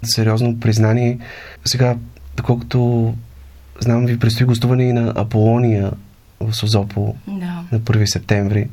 [0.03, 1.19] сериозно признание.
[1.65, 1.95] Сега,
[2.37, 3.13] доколкото
[3.79, 5.91] знам, ви предстои гостуване и на Аполония
[6.39, 7.63] в Созопо Да.
[7.71, 8.69] на 1 септември.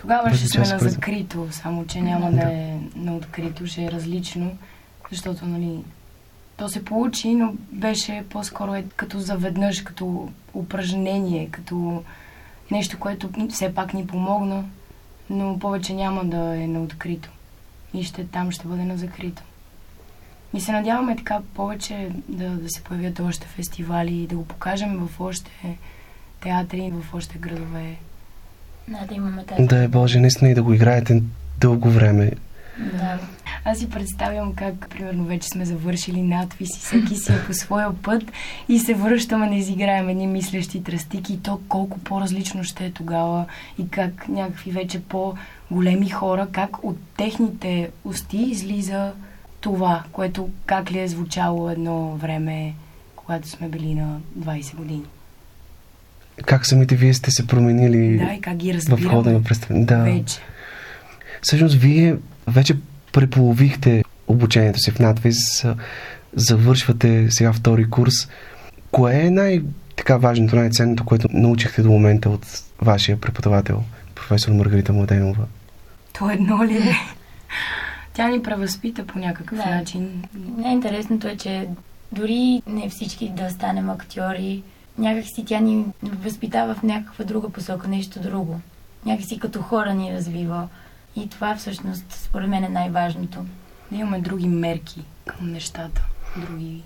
[0.00, 4.56] Тогава ще сме на закрито, само че няма да е на открито, ще е различно,
[5.10, 5.78] защото, нали,
[6.56, 12.02] то се получи, но беше по-скоро е като заведнъж, като упражнение, като
[12.70, 14.64] нещо, което все пак ни помогна,
[15.30, 17.30] но повече няма да е на открито.
[17.94, 19.42] И ще, там ще бъде на закрито.
[20.54, 25.08] И се надяваме така повече да, да се появят още фестивали и да го покажем
[25.08, 25.50] в още
[26.40, 27.96] театри, в още градове.
[28.88, 29.66] Да, да имаме тази.
[29.66, 31.22] Да е Боже, наистина и да го играете
[31.60, 32.32] дълго време.
[32.78, 33.18] Да.
[33.64, 38.02] Аз си представям как, примерно, вече сме завършили надпис и всеки си е по своя
[38.02, 38.22] път
[38.68, 43.46] и се връщаме да изиграем едни мислещи тръстики и то колко по-различно ще е тогава
[43.78, 49.12] и как някакви вече по-големи хора, как от техните усти излиза
[49.60, 52.74] това, което как ли е звучало едно време,
[53.16, 55.02] когато сме били на 20 години.
[56.46, 59.94] Как самите вие сте се променили Да, и как ги в хода на представлението?
[59.94, 60.02] Да.
[60.02, 60.38] вече.
[61.42, 62.16] Всъщност, вие
[62.46, 62.76] вече
[63.12, 65.66] преполовихте обучението си в надвис,
[66.34, 68.14] завършвате сега втори курс.
[68.90, 69.62] Кое е най-
[69.96, 72.46] така важното, най-ценното, което научихте до момента от
[72.82, 73.82] вашия преподавател,
[74.14, 75.44] професор Маргарита Младенова?
[76.18, 76.94] То едно ли е?
[78.18, 79.66] Тя ни превъзпита по някакъв Да.
[79.66, 80.22] начин.
[80.56, 81.68] Най-интересното е, че
[82.12, 84.62] дори не всички да станем актьори,
[84.98, 88.60] някакси тя ни възпитава в някаква друга посока, нещо друго.
[89.06, 90.68] Някакси като хора ни развива.
[91.16, 93.38] И това всъщност, според мен, е най-важното.
[93.90, 96.02] Да имаме други мерки към нещата,
[96.36, 96.82] други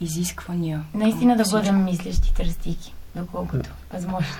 [0.00, 0.82] изисквания.
[0.94, 1.58] Наистина да всичко.
[1.58, 4.34] бъдем мислещи тръстики, доколкото възможно.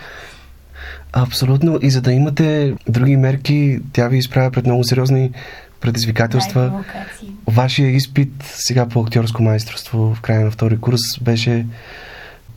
[1.12, 1.79] Абсолютно.
[1.83, 5.31] И за да имате други мерки, тя ви изправя пред много сериозни
[5.80, 6.60] предизвикателства.
[6.60, 7.32] Най-провокации.
[7.46, 11.66] Вашия изпит сега по актьорско майсторство в края на втори курс беше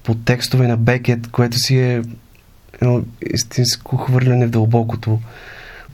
[0.04, 2.02] по текстове на Бекет, което си е
[2.82, 3.02] едно
[3.34, 5.20] истинско хвърляне в дълбокото.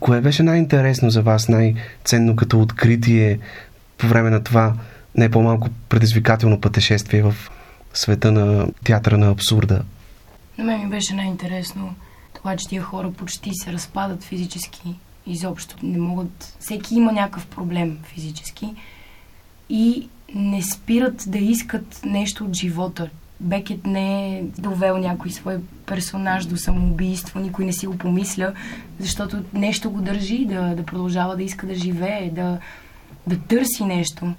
[0.00, 3.38] Кое беше най-интересно за вас, най-ценно като откритие
[3.98, 4.74] по време на това
[5.14, 7.34] не по-малко предизвикателно пътешествие в
[7.94, 9.82] света на театъра на абсурда?
[10.58, 11.94] На мен ми беше най-интересно
[12.34, 14.94] това, че тия хора почти се разпадат физически.
[15.30, 16.56] Изобщо не могат...
[16.60, 18.74] Всеки има някакъв проблем физически
[19.68, 23.10] и не спират да искат нещо от живота.
[23.40, 28.52] Бекет не е довел някой свой персонаж до самоубийство, никой не си го помисля,
[28.98, 32.58] защото нещо го държи да, да продължава да иска да живее, да,
[33.26, 34.34] да търси нещо.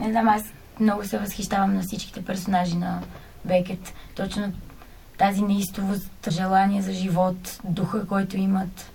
[0.00, 0.42] Не знам, аз
[0.80, 3.02] много се възхищавам на всичките персонажи на
[3.44, 3.94] Бекет.
[4.14, 4.52] Точно
[5.18, 8.92] тази неистовост, желание за живот, духа, който имат,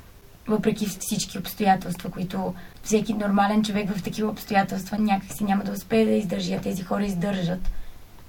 [0.48, 2.54] въпреки всички обстоятелства, които
[2.84, 7.06] всеки нормален човек в такива обстоятелства някакси няма да успее да издържи, а тези хора
[7.06, 7.72] издържат.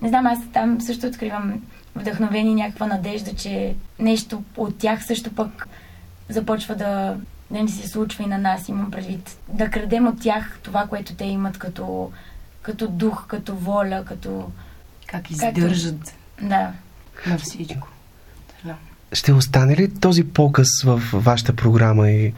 [0.02, 1.62] Не знам, аз там също откривам
[1.96, 5.68] вдъхновение, някаква надежда, че нещо от тях също пък
[6.28, 7.16] започва да,
[7.50, 9.38] да ни се случва и на нас, имам предвид.
[9.48, 12.12] Да крадем от тях това, което те имат като,
[12.62, 14.50] като дух, като воля, като...
[15.06, 16.72] Как издържат Да.
[17.26, 17.88] на всичко.
[19.14, 22.32] Ще остане ли този показ в вашата програма и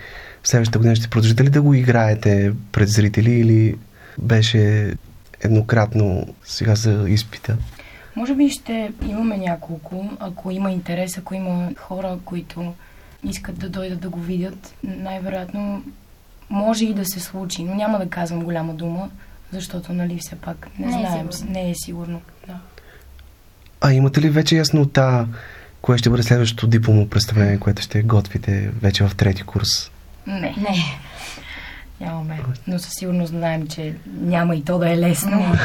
[0.45, 3.77] следващата година ще продължите ли да го играете пред зрители или
[4.19, 4.95] беше
[5.41, 7.57] еднократно сега за изпита?
[8.17, 12.75] Може би ще имаме няколко, ако има интерес, ако има хора, които
[13.25, 15.83] искат да дойдат да го видят, най-вероятно
[16.51, 19.11] може и да се случи, но няма да казвам голяма дума,
[19.53, 21.53] защото, нали, все пак не, Не е знаем, сигурно.
[21.53, 22.21] не е сигурно.
[22.47, 22.59] Да.
[23.81, 25.27] А имате ли вече яснота
[25.87, 29.91] кое ще бъде следващото дипломно представление, което ще готвите вече в трети курс?
[30.27, 30.41] Не.
[30.41, 30.99] Не.
[32.01, 32.41] Нямаме.
[32.67, 35.57] Но със сигурност знаем, че няма и то да е лесно.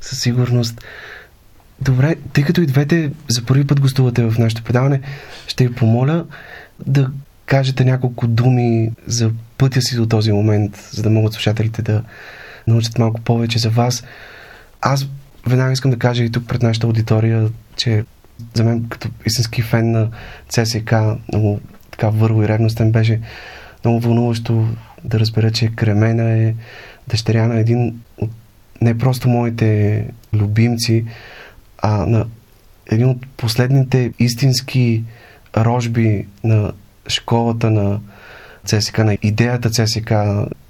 [0.00, 0.84] Със сигурност.
[1.80, 5.00] Добре, тъй като и двете за първи път гостувате в нашето предаване,
[5.46, 6.24] ще ви помоля
[6.86, 7.10] да
[7.46, 12.02] кажете няколко думи за пътя си до този момент, за да могат слушателите да
[12.66, 14.04] научат малко повече за вас.
[14.80, 15.06] Аз
[15.46, 18.04] веднага искам да кажа и тук пред нашата аудитория, че
[18.54, 20.10] за мен като истински фен на
[20.48, 20.94] ЦСК,
[21.32, 23.20] много така върво и ревностен беше.
[23.84, 24.68] Много вълнуващо
[25.04, 26.54] да разбера, че Кремена е
[27.08, 28.30] дъщеря на един от
[28.80, 31.04] не просто моите любимци,
[31.82, 32.26] а на
[32.90, 35.04] един от последните истински
[35.56, 36.72] рожби на
[37.08, 38.00] школата на
[38.64, 40.12] ЦСК, на идеята ЦСК,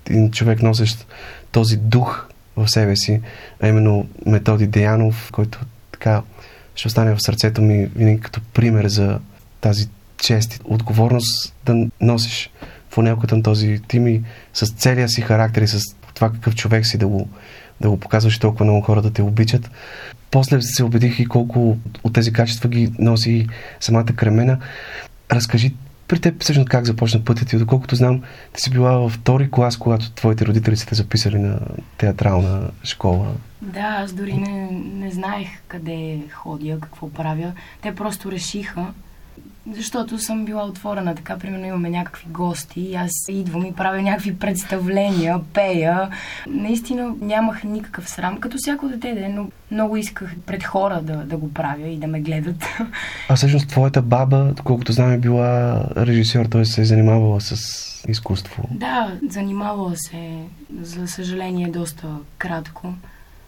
[0.06, 1.06] един човек носещ
[1.52, 2.26] този дух
[2.56, 3.20] в себе си,
[3.62, 5.58] а именно Методи Деянов, който
[5.92, 6.22] така
[6.76, 9.18] ще остане в сърцето ми винаги като пример за
[9.60, 12.50] тази чест и отговорност да носиш
[12.90, 14.22] фунелката на този тим и
[14.54, 15.80] с целия си характер и с
[16.14, 17.28] това какъв човек си да го,
[17.80, 19.70] да го показваш толкова много хора да те обичат.
[20.30, 23.46] После се убедих и колко от тези качества ги носи
[23.80, 24.58] самата Кремена.
[25.32, 25.74] Разкажи
[26.08, 27.58] при теб всъщност как започна пътят ти?
[27.58, 31.58] Доколкото знам, ти си била във втори клас, когато твоите родители сте записали на
[31.98, 33.26] театрална школа.
[33.62, 37.52] Да, аз дори не, не знаех къде ходя, какво правя.
[37.82, 38.86] Те просто решиха,
[39.72, 41.14] защото съм била отворена.
[41.14, 46.08] Така, примерно, имаме някакви гости и аз идвам и правя някакви представления, пея.
[46.46, 51.36] Наистина нямах никакъв срам, като всяко дете, де, но много исках пред хора да, да
[51.36, 52.64] го правя и да ме гледат.
[53.28, 56.64] А всъщност твоята баба, колкото знам, е била режисьор, т.е.
[56.64, 57.56] се е занимавала с
[58.08, 58.62] изкуство.
[58.70, 60.38] Да, занимавала се,
[60.80, 62.06] за съжаление, доста
[62.38, 62.94] кратко.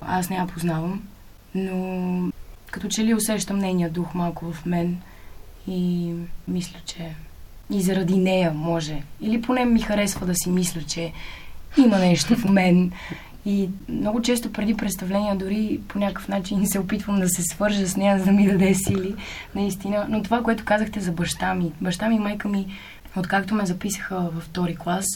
[0.00, 1.02] Аз не я познавам,
[1.54, 2.32] но
[2.70, 4.96] като че ли усещам нейния дух малко в мен–
[5.68, 6.14] и
[6.48, 7.14] мисля, че
[7.70, 9.02] и заради нея може.
[9.20, 11.12] Или поне ми харесва да си мисля, че
[11.78, 12.92] има нещо в мен.
[13.46, 17.96] И много често преди представления дори по някакъв начин се опитвам да се свържа с
[17.96, 19.14] нея, за да ми даде сили,
[19.54, 20.06] наистина.
[20.08, 21.72] Но това, което казахте за баща ми.
[21.80, 22.66] Баща ми и майка ми,
[23.16, 25.06] откакто ме записаха във втори клас,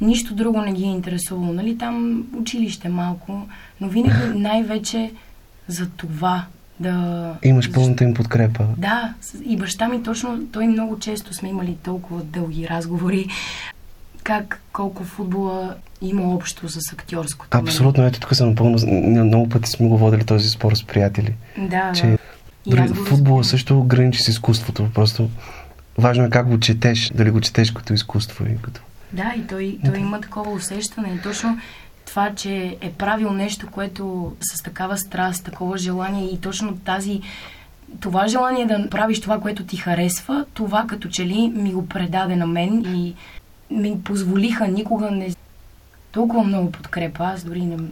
[0.00, 1.52] нищо друго не ги е интересувало.
[1.52, 3.48] Нали, там училище малко,
[3.80, 5.12] но винаги най-вече
[5.68, 6.46] за това
[6.80, 7.34] да...
[7.42, 8.64] Имаш пълната им подкрепа.
[8.76, 9.14] Да,
[9.44, 13.26] и баща ми точно, той много често сме имали толкова дълги разговори,
[14.22, 17.56] как колко футбола има общо с актьорското.
[17.56, 17.68] Нали?
[17.68, 18.78] Абсолютно, ето тук съм напълно,
[19.24, 21.34] много пъти сме го водили този спор с приятели.
[21.58, 22.18] Да, че
[22.66, 22.94] да.
[22.94, 25.28] футбола също граничи с изкуството, просто
[25.98, 28.80] важно е как го четеш, дали го четеш като изкуство и като...
[29.12, 31.20] Да, и той, той има такова усещане.
[31.22, 31.58] Точно
[32.08, 37.20] това, че е правил нещо, което с такава страст, такова желание и точно тази
[38.00, 42.36] това желание да правиш това, което ти харесва, това като че ли ми го предаде
[42.36, 43.14] на мен и
[43.70, 45.34] ми позволиха никога не
[46.12, 47.24] толкова много подкрепа.
[47.24, 47.76] Аз дори не...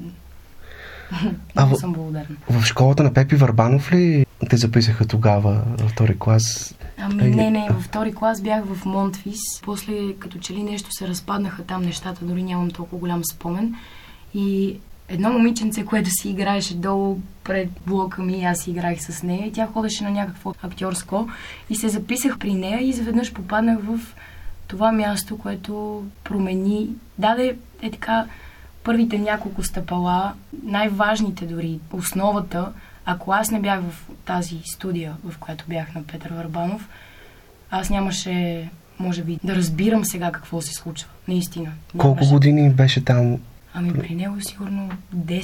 [1.57, 1.77] А в...
[1.77, 2.37] съм благодарна.
[2.51, 6.75] В школата на Пепи Варбанов ли те записаха тогава във втори клас?
[6.99, 9.41] Ами не, не, във втори клас бях в Монтвис.
[9.65, 13.75] После като че ли нещо се разпаднаха там нещата, дори нямам толкова голям спомен.
[14.37, 14.77] И
[15.09, 19.53] едно момиченце, което си играеше долу пред блока ми, аз си играх с нея и
[19.53, 21.29] тя ходеше на някакво актьорско
[21.71, 24.01] и се записах при нея и изведнъж попаднах в
[24.67, 28.27] това място, което промени, даде е така
[28.85, 32.73] първите няколко стъпала, най-важните дори, основата,
[33.05, 36.89] ако аз не бях в тази студия, в която бях на Петър Върбанов,
[37.71, 38.69] аз нямаше,
[38.99, 41.09] може би, да разбирам сега какво се случва.
[41.29, 41.73] Наистина.
[41.99, 43.39] Колко години беше там
[43.79, 45.43] Ами при него сигурно 10,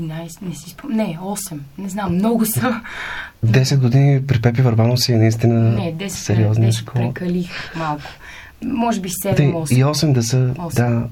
[0.00, 0.98] 11, не си спомням.
[0.98, 1.58] Не, 8.
[1.78, 2.80] Не знам, много са.
[3.46, 7.12] 10 години при Пепи Варбанов си е наистина не, 10, сериозна 10 школа.
[7.14, 8.02] прекалих малко.
[8.64, 9.74] Може би 7-8.
[9.74, 10.74] И 8 да са, 8.
[10.74, 11.08] да,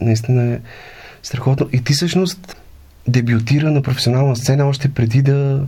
[0.00, 0.60] наистина е
[1.22, 1.68] страхотно.
[1.72, 2.56] И ти всъщност
[3.08, 5.66] дебютира на професионална сцена още преди да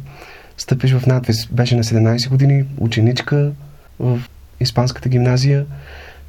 [0.57, 1.47] стъпиш в надвис.
[1.47, 3.53] Беше на 17 години, ученичка
[3.99, 4.21] в
[4.61, 5.67] Испанската гимназия,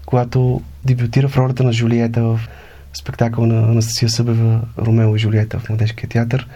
[0.05, 2.39] която дебютира в ролята на Жулиета в
[2.93, 6.47] спектакъл на Анастасия Събева Ромео и Жулиета в Младежкия театър,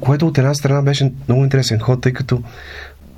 [0.00, 2.42] което от една страна беше много интересен ход, тъй като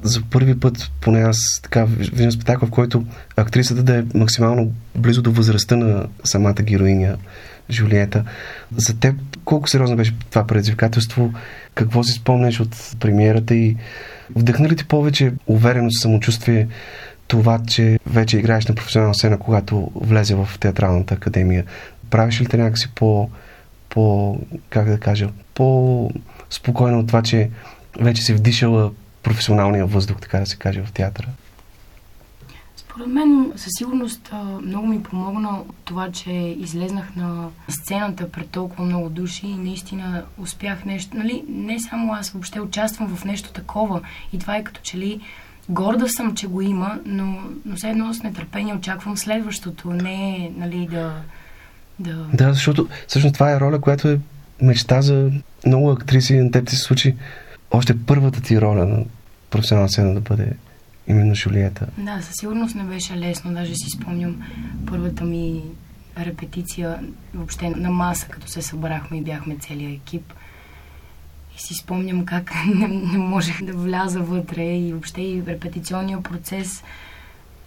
[0.02, 3.04] за първи път, поне аз така виждам спектакъл, в който
[3.36, 7.16] актрисата да е максимално близо до възрастта на самата героиня
[7.70, 8.24] Жулиета.
[8.76, 11.32] За теб колко сериозно беше това предизвикателство?
[11.74, 13.76] Какво си спомняш от премиерата и
[14.36, 16.68] вдъхна ли ти повече увереност, самочувствие
[17.26, 21.64] това, че вече играеш на професионална сцена, когато влезе в театралната академия?
[22.10, 23.30] Правиш ли те някакси по,
[23.88, 24.36] по,
[24.68, 27.50] как да кажа, по-спокойно от това, че
[28.00, 28.90] вече си вдишала
[29.22, 31.28] професионалния въздух, така да се каже, в театъра?
[32.76, 34.32] Според мен със сигурност
[34.62, 40.84] много ми помогна това, че излезнах на сцената пред толкова много души и наистина успях
[40.84, 41.16] нещо.
[41.16, 44.00] Нали, не само аз въобще участвам в нещо такова
[44.32, 45.20] и това е като че ли
[45.68, 50.88] горда съм, че го има, но, но все едно с нетърпение очаквам следващото, не нали,
[50.90, 51.14] да,
[52.00, 52.26] да...
[52.34, 54.20] Да, защото всъщност това е роля, която е
[54.62, 55.30] мечта за
[55.66, 56.36] много актриси.
[56.36, 57.14] На теб ти се случи
[57.70, 59.04] още първата ти роля на
[59.50, 60.52] професионална сцена да бъде
[61.06, 61.86] именно Жулиета.
[61.98, 63.54] Да, със сигурност не беше лесно.
[63.54, 64.42] Даже си спомням
[64.86, 65.62] първата ми
[66.18, 67.00] репетиция
[67.34, 70.32] въобще на маса, като се събрахме и бяхме целият екип.
[71.56, 76.82] И си спомням как не, не можех да вляза вътре и въобще и репетиционния процес.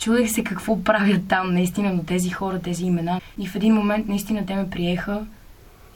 [0.03, 3.21] Чудех се какво правят там, наистина, до тези хора, тези имена.
[3.37, 5.25] И в един момент наистина те ме приеха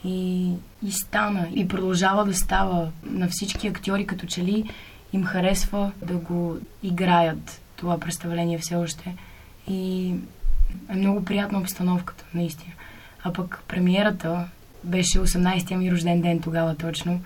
[0.06, 0.50] и,
[0.86, 1.48] и стана.
[1.56, 4.70] И продължава да става на всички актьори, като че ли
[5.14, 9.16] им харесва да го играят това представление все още.
[9.68, 10.14] И
[10.90, 12.74] е много приятна обстановката, наистина.
[13.24, 14.48] А пък премиерата
[14.84, 17.22] беше 18-я ми рожден ден тогава точно.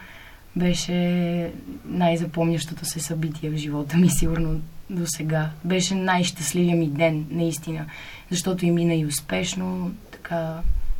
[0.56, 1.52] Беше
[1.86, 4.62] най-запомнящото се събитие в живота ми, сигурно
[4.92, 5.50] до сега.
[5.64, 7.86] Беше най-щастливия ми ден, наистина.
[8.32, 10.54] Защото и мина и успешно, така.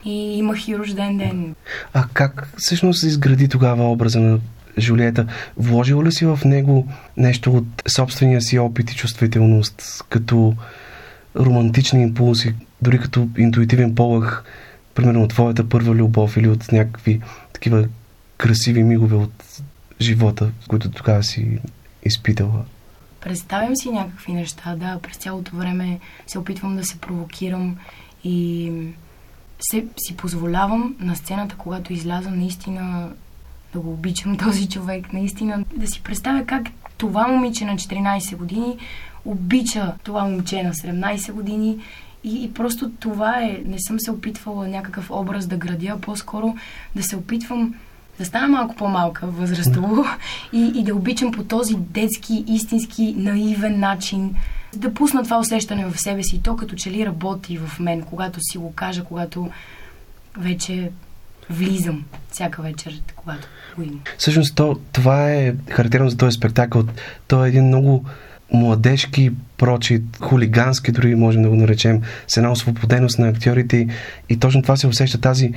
[0.06, 1.56] И имах и рожден ден.
[1.94, 4.40] А как всъщност се изгради тогава образа на
[4.80, 5.28] Жулиета,
[5.58, 6.88] вложила ли си в него
[7.18, 10.56] нещо от собствения си опит и чувствителност, като
[11.36, 14.44] романтични импулси, дори като интуитивен полъх,
[14.96, 17.22] примерно от твоята първа любов или от някакви
[17.54, 17.88] такива
[18.38, 19.62] красиви мигове от
[20.02, 21.60] живота, които тогава си
[22.04, 22.66] изпитала?
[23.22, 25.00] Представям си някакви неща, да.
[25.02, 27.78] През цялото време се опитвам да се провокирам
[28.24, 28.72] и
[29.60, 33.10] се, си позволявам на сцената, когато изляза, наистина
[33.74, 36.68] да го обичам този човек, наистина да си представя как
[36.98, 38.78] това момиче на 14 години
[39.26, 41.78] обича това момче на 17 години
[42.24, 46.56] и, и просто това е, не съм се опитвала някакъв образ да градя, по-скоро
[46.96, 47.76] да се опитвам
[48.22, 50.06] да стана малко по-малка възрастово
[50.54, 54.36] и, и да обичам по този детски, истински, наивен начин,
[54.76, 58.02] да пусна това усещане в себе си и то като че ли работи в мен,
[58.02, 59.50] когато си го кажа, когато
[60.38, 60.92] вече
[61.50, 64.00] влизам всяка вечер, когато го има.
[64.18, 66.84] Всъщност то, това е характерно за този спектакъл.
[67.28, 68.06] То е един много
[68.54, 73.88] младежки, прочи, хулигански, дори можем да го наречем, с една освободеност на актьорите
[74.30, 75.54] и точно това се усеща тази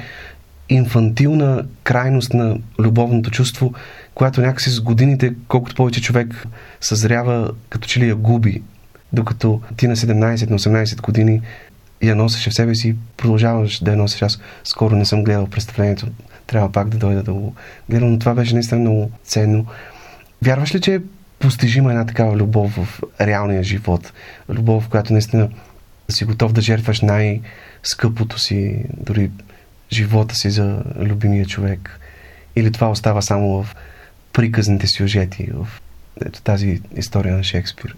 [0.69, 3.75] инфантилна крайност на любовното чувство,
[4.15, 6.47] която някакси с годините, колкото повече човек
[6.81, 8.63] съзрява, като че ли я губи.
[9.13, 11.41] Докато ти на 17, на 18 години
[12.03, 14.23] я носеше в себе си и продължаваш да я носиш.
[14.23, 16.07] Аз скоро не съм гледал представлението,
[16.47, 17.55] трябва пак да дойда да го
[17.91, 19.67] гледам, но това беше наистина много ценно.
[20.43, 21.01] Вярваш ли, че е
[21.39, 24.13] постижима една такава любов в реалния живот?
[24.49, 25.49] Любов, в която наистина
[26.11, 29.31] си готов да жертваш най-скъпото си, дори
[29.93, 32.01] живота си за любимия човек?
[32.57, 33.77] Или това остава само в
[34.33, 35.69] приказните сюжети, в
[36.27, 37.97] ето тази история на Шекспир?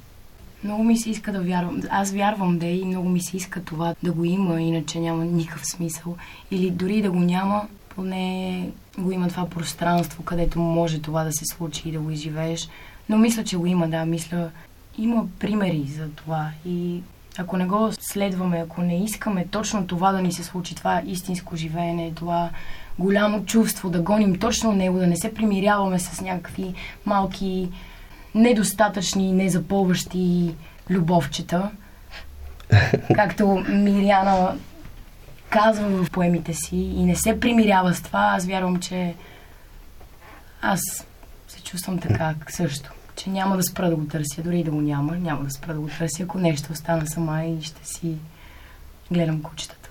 [0.64, 1.82] Много ми се иска да вярвам.
[1.90, 5.66] Аз вярвам да и много ми се иска това да го има, иначе няма никакъв
[5.66, 6.16] смисъл.
[6.50, 8.68] Или дори да го няма, поне
[8.98, 12.68] го има това пространство, където може това да се случи и да го изживееш.
[13.08, 14.04] Но мисля, че го има, да.
[14.04, 14.50] Мисля,
[14.98, 16.50] има примери за това.
[16.66, 17.00] И
[17.38, 21.56] ако не го следваме, ако не искаме точно това да ни се случи, това истинско
[21.56, 22.50] живеене, това
[22.98, 26.74] голямо чувство, да гоним точно него, да не се примиряваме с някакви
[27.06, 27.68] малки
[28.34, 30.54] недостатъчни, незапълващи
[30.90, 31.70] любовчета.
[33.14, 34.56] Както Мириана
[35.50, 39.14] казва в поемите си и не се примирява с това, аз вярвам, че
[40.62, 40.80] аз
[41.48, 42.92] се чувствам така също.
[43.16, 45.74] Че няма да спра да го търся, дори и да го няма, няма да спра
[45.74, 48.14] да го търся, ако нещо остана сама и ще си
[49.10, 49.90] гледам кучетата.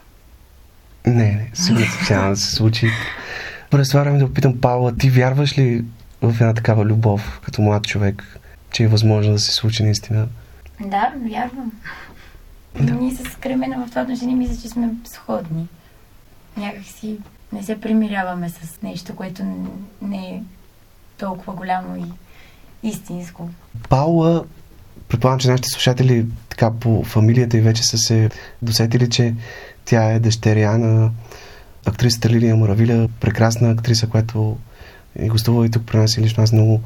[1.05, 2.89] Не, не, сигурно няма да се случи.
[3.69, 5.85] През това време да опитам, Павла, ти вярваш ли
[6.21, 8.39] в една такава любов като млад човек,
[8.71, 10.27] че е възможно да се случи наистина?
[10.79, 11.71] Да, вярвам.
[12.79, 12.93] Да.
[12.93, 15.67] Ние с Кремена в това отношение мисля, че сме сходни.
[16.57, 17.17] Някак си
[17.53, 19.43] не се примиряваме с нещо, което
[20.01, 20.43] не е
[21.17, 22.05] толкова голямо и
[22.87, 23.49] истинско.
[23.89, 24.45] Паула,
[25.07, 28.29] предполагам, че нашите слушатели така по фамилията и вече са се
[28.61, 29.35] досетили, че
[29.85, 31.11] тя е дъщеря на
[31.85, 34.57] актрисата Лилия Муравиля, прекрасна актриса, която
[35.15, 36.81] е гостувала и тук при нас и лично аз много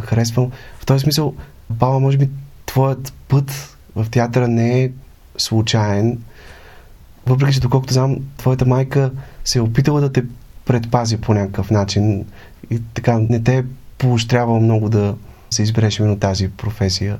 [0.00, 0.50] харесвам.
[0.78, 1.34] В този смисъл,
[1.78, 2.30] Паула, може би
[2.66, 4.90] твоят път в театъра не е
[5.38, 6.18] случайен,
[7.26, 9.10] въпреки че доколкото знам, твоята майка
[9.44, 10.24] се е опитала да те
[10.64, 12.24] предпази по някакъв начин
[12.70, 13.64] и така не те е
[13.98, 15.14] поощрявал много да
[15.50, 17.18] се избереш именно тази професия.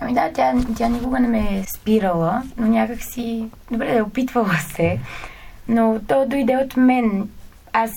[0.00, 3.44] Ами да, тя, тя никога не ме е спирала, но някак си...
[3.70, 4.98] Добре, е опитвала се,
[5.68, 7.28] но то дойде от мен.
[7.72, 7.90] Аз,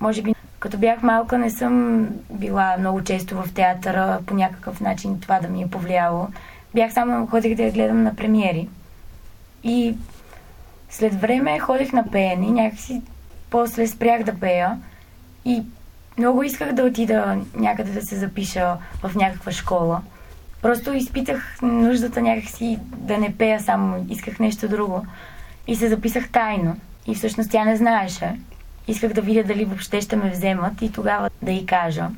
[0.00, 5.20] може би, като бях малка, не съм била много често в театъра по някакъв начин
[5.20, 6.28] това да ми е повлияло.
[6.74, 8.68] Бях само ходих да я гледам на премиери.
[9.64, 9.94] И
[10.90, 13.02] след време ходих на пеене, някакси
[13.50, 14.78] после спрях да пея
[15.44, 15.62] и
[16.18, 20.00] много исках да отида някъде да се запиша в някаква школа.
[20.62, 25.06] Просто изпитах нуждата някакси да не пея само, исках нещо друго.
[25.66, 26.76] И се записах тайно.
[27.06, 28.40] И всъщност тя не знаеше.
[28.88, 32.08] Исках да видя дали въобще ще ме вземат и тогава да й кажа.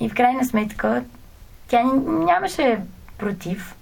[0.00, 1.04] И в крайна сметка
[1.68, 2.78] тя нямаше
[3.18, 3.74] против.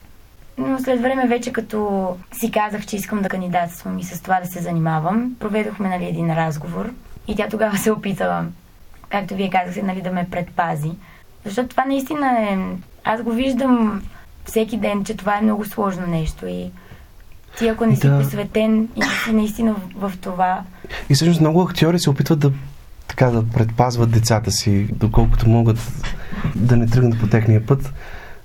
[0.59, 4.46] Но след време вече като си казах, че искам да кандидатствам и с това да
[4.46, 6.90] се занимавам, проведохме нали, един разговор
[7.28, 8.44] и тя тогава се опита,
[9.09, 10.90] както вие казахте, нали, да ме предпази.
[11.44, 12.59] Защото това наистина е...
[13.05, 14.02] Аз го виждам
[14.44, 16.70] всеки ден, че това е много сложно нещо и
[17.59, 18.18] ти ако не си да.
[18.18, 20.62] посветен и не си наистина в, в това.
[21.11, 22.52] И всъщност много актьори се опитват да
[23.09, 25.92] така да предпазват децата си, доколкото могат
[26.57, 27.92] да не тръгнат по техния път.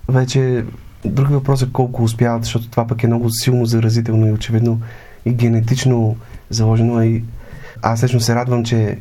[0.08, 0.66] Вече
[1.06, 4.82] друг въпрос е колко успяват, защото това пък е много силно заразително и очевидно
[5.26, 6.16] и генетично
[6.50, 7.02] заложено.
[7.02, 7.24] И
[7.82, 8.98] аз лично се радвам, че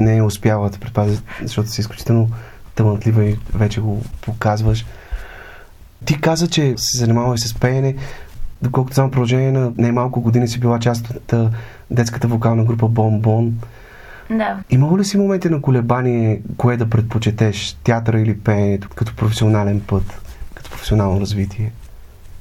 [0.00, 2.30] не успяла да предпази, защото си изключително
[2.74, 4.86] талантлива и вече го показваш.
[6.04, 7.96] Ти каза, че се занимава и с пеене
[8.62, 11.34] доколкото само продължение на най-малко години си била част от
[11.90, 13.58] детската вокална група Бон Бон.
[14.30, 14.58] Да.
[14.70, 20.20] Имало ли си моменти на колебание, кое да предпочетеш, театъра или пеенето, като професионален път,
[20.54, 21.72] като професионално развитие?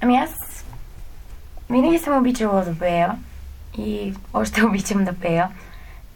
[0.02, 0.30] Ами аз
[1.70, 3.16] винаги съм обичала да пея
[3.78, 5.48] и още обичам да пея,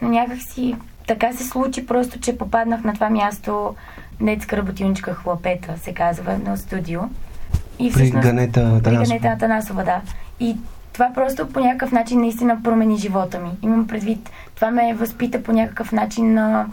[0.01, 0.75] но някак си
[1.07, 3.75] така се случи просто, че попаднах на това място
[4.21, 7.01] детска работилничка Хлапета, се казва, едно студио.
[7.79, 8.83] И всъщност, при Ганета Атанасова.
[8.83, 10.01] При Ганета Атанасова, да.
[10.39, 10.57] И
[10.93, 13.49] това просто по някакъв начин наистина промени живота ми.
[13.61, 16.67] Имам предвид, това ме възпита по някакъв начин на,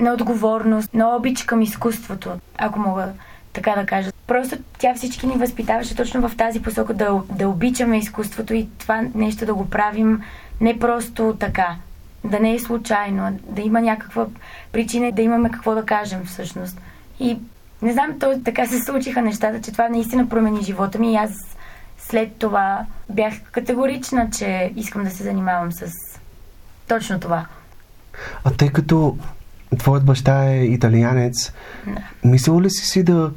[0.00, 3.08] на отговорност, на обич към изкуството, ако мога
[3.52, 4.10] така да кажа.
[4.26, 9.02] Просто тя всички ни възпитаваше точно в тази посока да, да обичаме изкуството и това
[9.14, 10.22] нещо да го правим
[10.60, 11.76] не просто така,
[12.24, 14.26] да не е случайно, да има някаква
[14.72, 16.80] причина, да имаме какво да кажем всъщност.
[17.20, 17.38] И
[17.82, 21.30] не знам, то така се случиха нещата, че това наистина промени живота ми и аз
[21.98, 25.92] след това бях категорична, че искам да се занимавам с
[26.88, 27.46] точно това.
[28.44, 29.16] А тъй като
[29.78, 31.52] твоят баща е италианец,
[31.86, 32.28] да.
[32.28, 33.30] мислила ли си си да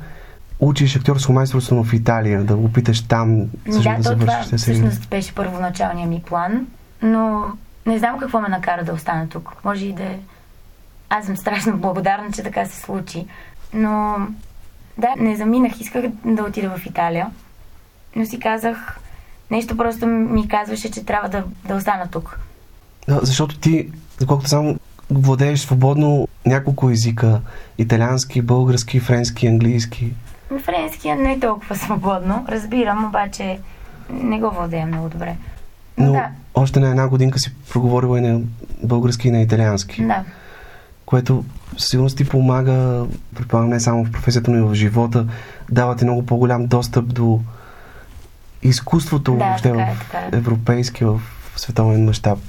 [0.59, 5.09] учиш актьорско майсторство в Италия, да го опиташ там, също да, да завършиш това всъщност
[5.09, 6.67] беше първоначалният ми план,
[7.01, 7.43] но
[7.85, 9.63] не знам какво ме накара да остана тук.
[9.63, 10.19] Може и да е...
[11.09, 13.25] Аз съм страшно благодарна, че така се случи.
[13.73, 14.17] Но
[14.97, 15.79] да, не заминах.
[15.79, 17.27] Исках да отида в Италия.
[18.15, 18.99] Но си казах,
[19.51, 22.39] нещо просто ми казваше, че трябва да, да остана тук.
[23.07, 24.79] Да, защото ти, доколкото само
[25.09, 27.41] владееш свободно няколко езика.
[27.77, 30.13] Италиански, български, френски, английски.
[30.63, 32.45] Френския не е толкова свободно.
[32.49, 33.59] Разбирам, обаче
[34.09, 35.35] не го владея много добре.
[35.97, 36.29] Но, да.
[36.53, 38.41] още на една годинка си проговорила и на
[38.83, 40.05] български и на италиански.
[40.05, 40.23] Да
[41.05, 41.45] което
[41.77, 45.27] сигурно ти помага, предполагам, не само в професията, но и в живота,
[45.71, 47.41] дава ти много по-голям достъп до
[48.63, 50.17] изкуството да, въобще така, в е, така.
[50.17, 50.37] Е.
[50.37, 51.21] европейски, в
[51.55, 52.39] световен мащаб.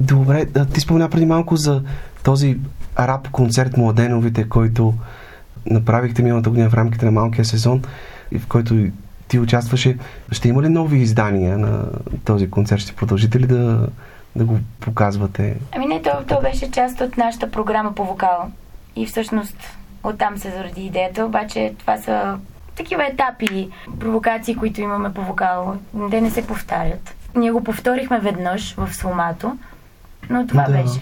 [0.00, 1.82] Добре, ти спомня преди малко за
[2.22, 2.58] този
[2.98, 4.94] рап концерт Младеновите, който
[5.66, 7.82] направихте миналата година в рамките на малкия сезон
[8.32, 8.86] и в който
[9.28, 9.96] ти участваше.
[10.32, 11.84] Ще има ли нови издания на
[12.24, 12.80] този концерт?
[12.80, 13.88] Ще продължите ли да
[14.36, 15.56] да го показвате?
[15.72, 18.50] Ами не, то, то беше част от нашата програма по вокал.
[18.96, 19.56] И всъщност
[20.04, 22.38] оттам се заради идеята, обаче това са
[22.76, 23.68] такива етапи,
[24.00, 25.76] провокации, които имаме по вокал.
[26.10, 27.14] Те не се повтарят.
[27.36, 29.58] Ние го повторихме веднъж в Сломато,
[30.30, 30.72] но това да.
[30.72, 31.00] беше.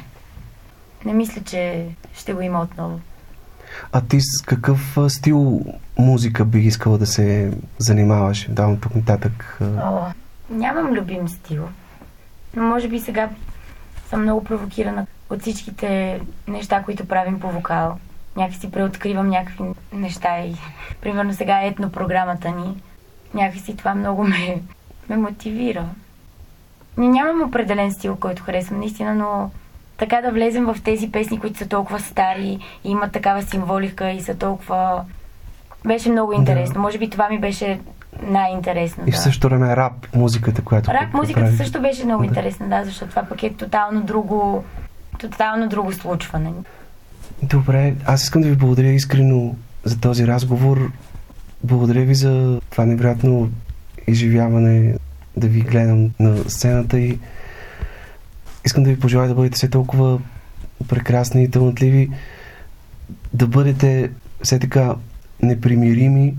[1.05, 3.01] Не мисля, че ще го има отново.
[3.93, 5.65] А ти с какъв стил
[5.99, 8.47] музика би искала да се занимаваш?
[8.51, 9.59] Давам тук нататък.
[9.63, 10.01] О,
[10.51, 11.69] нямам любим стил.
[12.57, 13.29] Но може би сега
[14.09, 17.99] съм много провокирана от всичките неща, които правим по вокал.
[18.37, 20.55] Някакси преоткривам някакви неща и
[21.01, 22.83] примерно сега е етно програмата ни.
[23.35, 24.63] Някакси това много ме,
[25.09, 25.89] ме мотивира.
[26.97, 29.51] Нямам определен стил, който харесвам, наистина, но
[29.99, 34.21] така да влезем в тези песни, които са толкова стари и имат такава символика и
[34.21, 35.05] са толкова...
[35.85, 36.75] Беше много интересно.
[36.75, 36.81] Да.
[36.81, 37.81] Може би това ми беше
[38.23, 39.05] най-интересно.
[39.07, 40.91] И в същото време рап музиката, която.
[40.91, 41.57] Рап музиката прави.
[41.57, 42.27] също беше много да.
[42.27, 44.65] интересна, да, защото това пък е тотално друго,
[45.19, 46.51] тотално друго случване.
[47.43, 50.91] Добре, аз искам да ви благодаря искрено за този разговор.
[51.65, 53.51] Благодаря ви за това невероятно
[54.07, 54.95] изживяване,
[55.37, 57.19] да ви гледам на сцената и
[58.67, 60.21] искам да ви пожелая да бъдете все толкова
[60.89, 62.11] прекрасни и талантливи,
[63.35, 64.11] да бъдете
[64.43, 64.95] все така
[65.43, 66.35] непримирими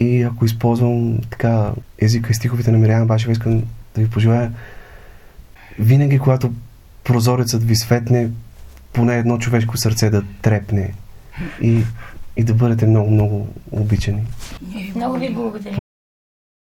[0.00, 3.62] и ако използвам така езика и стиховите на Миряна Башева, искам
[3.94, 4.52] да ви пожелая
[5.78, 6.52] винаги, когато
[7.04, 8.30] прозорецът ви светне,
[8.92, 10.94] поне едно човешко сърце да трепне
[11.62, 11.82] и,
[12.36, 14.22] и да бъдете много, много обичани.
[14.94, 15.81] Много ви благодаря.